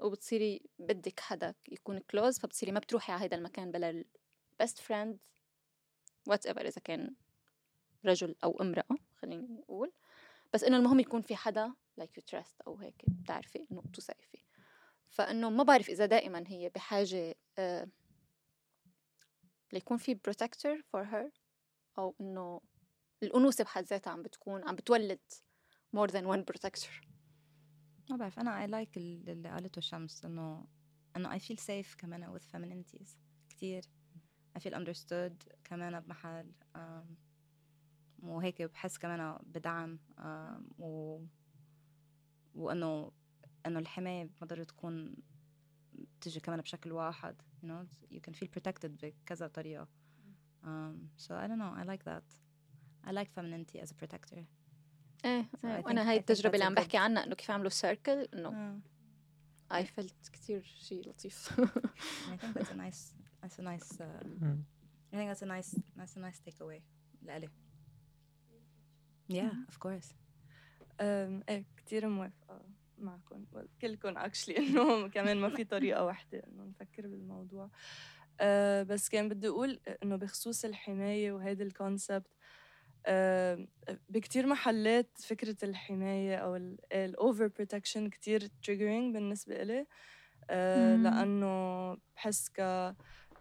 [0.00, 4.04] وبتصيري بدك حدا يكون close فبتصيري ما بتروحي على هذا المكان بلا
[4.60, 5.18] ال best friend
[6.26, 7.14] whatever إذا كان
[8.04, 9.92] رجل أو امرأة خليني أقول.
[10.52, 14.44] بس إنه المهم يكون في حدا like you trust أو هيك بتعرفي إنه بتوثقي فيه.
[15.10, 17.88] فإنه ما بعرف إذا دائما هي بحاجة آه
[19.74, 21.30] ليكون في protector for her
[21.98, 22.60] أو إنه
[23.22, 25.20] الأنوثة بحد ذاتها عم بتكون عم بتولد
[25.96, 27.06] more than one protector.
[28.10, 30.66] ما بعرف I like ال- اللي قالته شمس إنه
[31.16, 33.08] إنه I feel safe كمان with feminities
[33.48, 33.82] كتير.
[34.58, 36.52] I feel understood كمان بمحل
[38.18, 39.98] وهيك بحس كمان بدعم
[40.78, 41.20] و
[42.54, 43.12] وإنه
[43.66, 45.16] إنه الحماية ما ضروري تكون
[46.23, 47.85] تجي كمان بشكل واحد you know
[48.15, 49.87] you can feel protected بكذا طريقة
[50.63, 50.67] um,
[51.17, 52.23] so I don't know I like that
[53.07, 54.39] I like femininity as a protector
[55.25, 56.77] ايه So I إيه، think- وانا I هاي think التجربه that's اللي a عم good-
[56.79, 61.49] بحكي عنها انه كيف عملوا سيركل انه uh, اي فلت كتير شيء لطيف
[62.29, 64.63] I think that's a nice that's a nice uh, مم.
[65.13, 66.81] I think that's a nice that's a nice takeaway
[67.21, 67.49] لإلي
[69.31, 70.13] yeah of course
[71.01, 72.61] أم، ايه كتير موافقة
[72.98, 73.44] معكم
[73.80, 77.70] كلكم اكشلي إنه كمان ما في طريقة واحدة إنه نفكر بالموضوع
[78.40, 82.30] آه بس كان بدي أقول إنه بخصوص الحماية وهيدي الكونسبت
[83.06, 83.66] آه
[84.08, 86.56] بكتير محلات فكرة الحماية أو
[86.92, 89.86] ال over protection كتير triggering بالنسبة إلي
[90.50, 91.02] مم.
[91.04, 92.60] لأنه بحس ك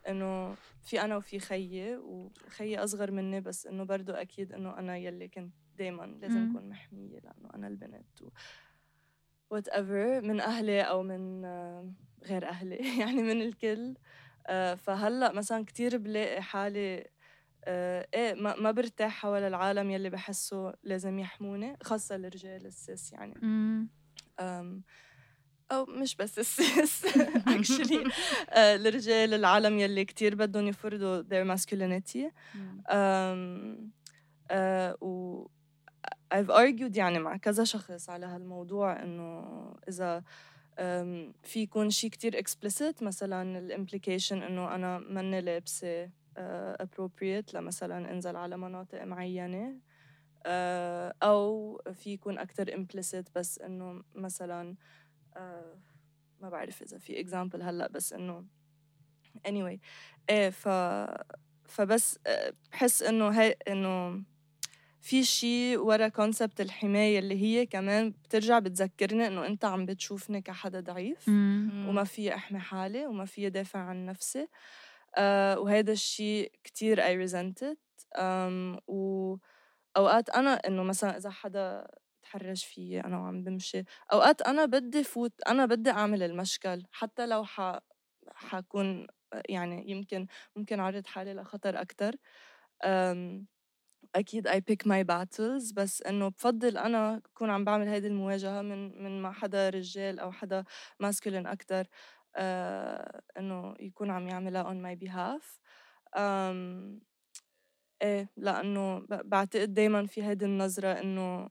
[0.08, 5.28] إنه في أنا وفي خيي وخيي أصغر مني بس إنه برضو أكيد إنه أنا يلي
[5.28, 6.49] كنت دائما لازم مم.
[6.49, 8.30] أكون محمية لأنه أنا البنت و
[9.54, 11.91] whatever من أهلي أو من آه،
[12.24, 13.93] غير أهلي يعني من الكل.
[14.47, 17.08] آه، فهلأ مثلا كتير بلاقي حالي
[17.66, 23.14] آه، إيه ما, ما برتاح حول العالم يلي بحسه لازم يحموني خاصة الرجال ال cis
[23.14, 23.34] يعني.
[25.72, 27.06] أو مش بس ال cis
[27.56, 28.08] actually.
[28.08, 32.32] uh, الرجال العالم يلي كتير بدهم يفرضوا their masculinity.
[35.01, 35.47] و
[36.34, 39.46] I've argued يعني مع كذا شخص على هالموضوع إنه
[39.90, 40.24] إذا
[41.44, 48.12] في يكون شيء كتير explicit مثلا ال implication إنه أنا ماني لابسة uh, appropriate لمثلا
[48.12, 50.46] انزل على مناطق معينة uh,
[51.24, 54.76] أو في يكون أكتر implicit بس إنه مثلا
[55.36, 55.40] uh,
[56.42, 58.46] ما بعرف إذا في example هلأ بس إنه
[59.48, 59.78] anyway
[60.30, 60.68] إيه ف
[61.66, 64.24] فبس آه، بحس إنه هي إنه
[65.04, 70.80] في شيء ورا كونسبت الحماية اللي هي كمان بترجع بتذكرني إنه أنت عم بتشوفني كحدا
[70.80, 71.86] ضعيف مم.
[71.89, 74.47] وما في أحمي حالي وما في دافع عن نفسي.
[75.18, 77.78] آه وهذا الشيء كتير it.
[78.18, 81.88] um, وأوقات أنا إنه مثلا إذا حدا
[82.22, 83.84] تحرش فيي أنا وعم بمشي
[84.14, 87.80] أوقات أنا بدي فوت أنا بدي أعمل المشكل حتى لو ح
[88.36, 89.08] حكون
[89.49, 92.16] يعني يمكن ممكن أعرض حالي لخطر أكتر.
[94.16, 99.03] أكيد I pick my battles بس إنه بفضل أنا أكون عم بعمل هيدي المواجهة من
[99.03, 100.64] من مع حدا رجال أو حدا
[101.00, 101.88] masculine أكتر
[102.36, 105.59] آه إنه يكون عم يعملها on my behalf.
[106.18, 107.01] um,
[108.01, 111.49] إيه لأنه ب- بعتقد دايما في هيدي النظرة إنه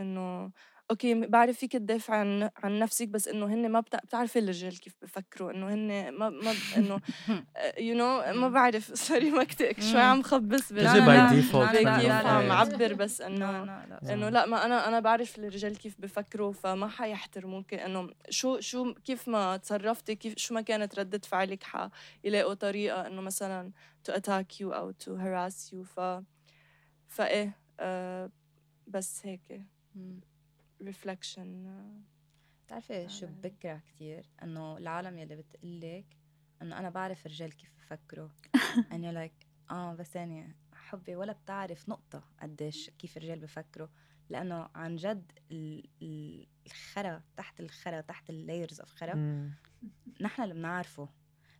[0.00, 0.52] إنه
[0.90, 3.98] okay بعرف فيك تدافع عن عن نفسك بس إنه هن ما بتع...
[3.98, 7.00] بتعرفي الرجال كيف بفكروا إنه هن ما ما إنه
[7.78, 8.06] you know
[8.40, 8.94] ما بعرف.
[9.08, 10.82] sorry ما كتير شوي عم خبص بال-
[11.30, 11.44] كيف
[12.08, 12.52] لا، لا، عم.
[12.52, 13.62] عبر بس إنه
[14.14, 17.74] إنه لأ ما أنا أنا بعرف الرجال كيف بفكروا فما حيحترموك.
[17.74, 21.88] إنه شو شو كيف ما تصرفتي كيف شو ما كانت ردة فعلك ح
[22.24, 23.70] يلاقوا طريقة إنه مثلا
[24.08, 26.00] to attack you أو to harass you ف
[27.08, 28.30] فإيه آه
[28.86, 29.62] بس هيك.
[31.66, 32.00] آه.
[32.66, 36.16] بتعرفي شو بكره كتير؟ إنه العالم يلي بتقلك
[36.62, 38.28] إنه أنا بعرف الرجال كيف بفكروا.
[38.92, 43.88] And you're like آه بس يعني حبي ولا بتعرف نقطة قديش كيف الرجال بفكروا.
[44.30, 49.12] لأنه عن جد ال- ال- الخرا تحت الخرا تحت ال layers of خرا.
[50.20, 51.08] نحن اللي بنعرفه.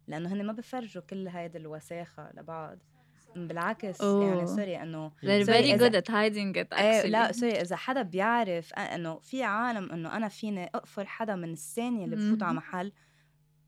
[0.06, 2.78] لأنه هن ما بفرجوا كل هيدي الوساخة لبعض.
[3.46, 4.46] بالعكس يعني أوه.
[4.46, 8.02] sorry إنه They're sorry very good at hiding it إيه actually لا sorry إذا حدا
[8.02, 12.56] بيعرف أ- إنه في عالم إنه أنا فيني أقفل حدا من الثانية اللي بفوت على.
[12.56, 12.92] محل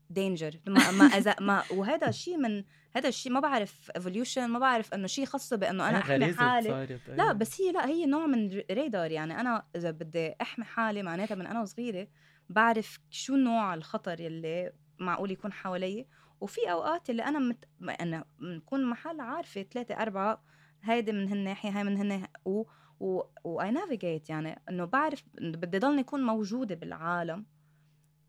[0.09, 2.63] danger ما ما إذا ما وهذا شيء من
[2.95, 7.33] هذا الشيء ما بعرف evolution ما بعرف إنه شيء خاصه بإنه أنا أحمي حالي لا.
[7.33, 11.47] بس هي لا هي نوع من ريدار يعني أنا إذا بدي أحمي حالي معناتها من
[11.47, 12.07] أنا وصغيرة
[12.49, 16.05] بعرف شو نوع الخطر يلي معقول يكون حوالي
[16.41, 17.65] وفي أوقات اللي أنا مت...
[18.01, 20.43] أنا بنكون محل عارفة ثلاثة أربعة
[20.83, 22.63] هيدي من هالناحية هاي من هالناحية و
[22.99, 27.45] و why navigate يعني إنه بعرف بدي ضلني اكون موجودة بالعالم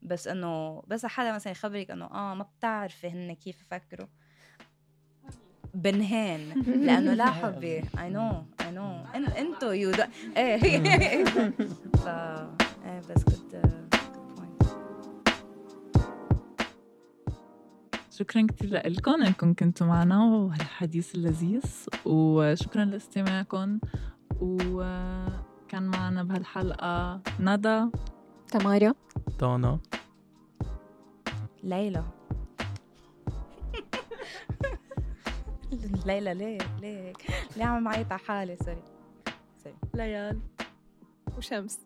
[0.03, 4.07] بس إنه بس حدا مثلا يخبرك إنه آه ما بتعرفي هن كيف يفكروا.
[5.75, 9.05] بنهان لأنه لا حبي اي نو اي نو
[9.39, 9.93] إنتو يو
[10.37, 10.59] إيه.
[12.05, 12.09] ف
[12.85, 13.82] إيه بس كنت
[18.23, 19.23] شكرا كثير لكم.
[19.23, 21.63] أنكم كنتوا معنا وهالحديث اللذيذ
[22.07, 23.79] وشكرا لاستماعكم.
[24.41, 27.85] وكان معنا بهالحلقة ندى
[28.49, 28.95] تمارا
[29.41, 29.79] دانا
[31.63, 32.03] ليلى.
[36.07, 38.83] ليلى ليه؟ ليه؟ هيك؟ ليه عم معيط على حالي؟ سوري.
[39.65, 39.75] سوري.
[39.95, 40.41] ليال.
[41.39, 41.79] وشمس.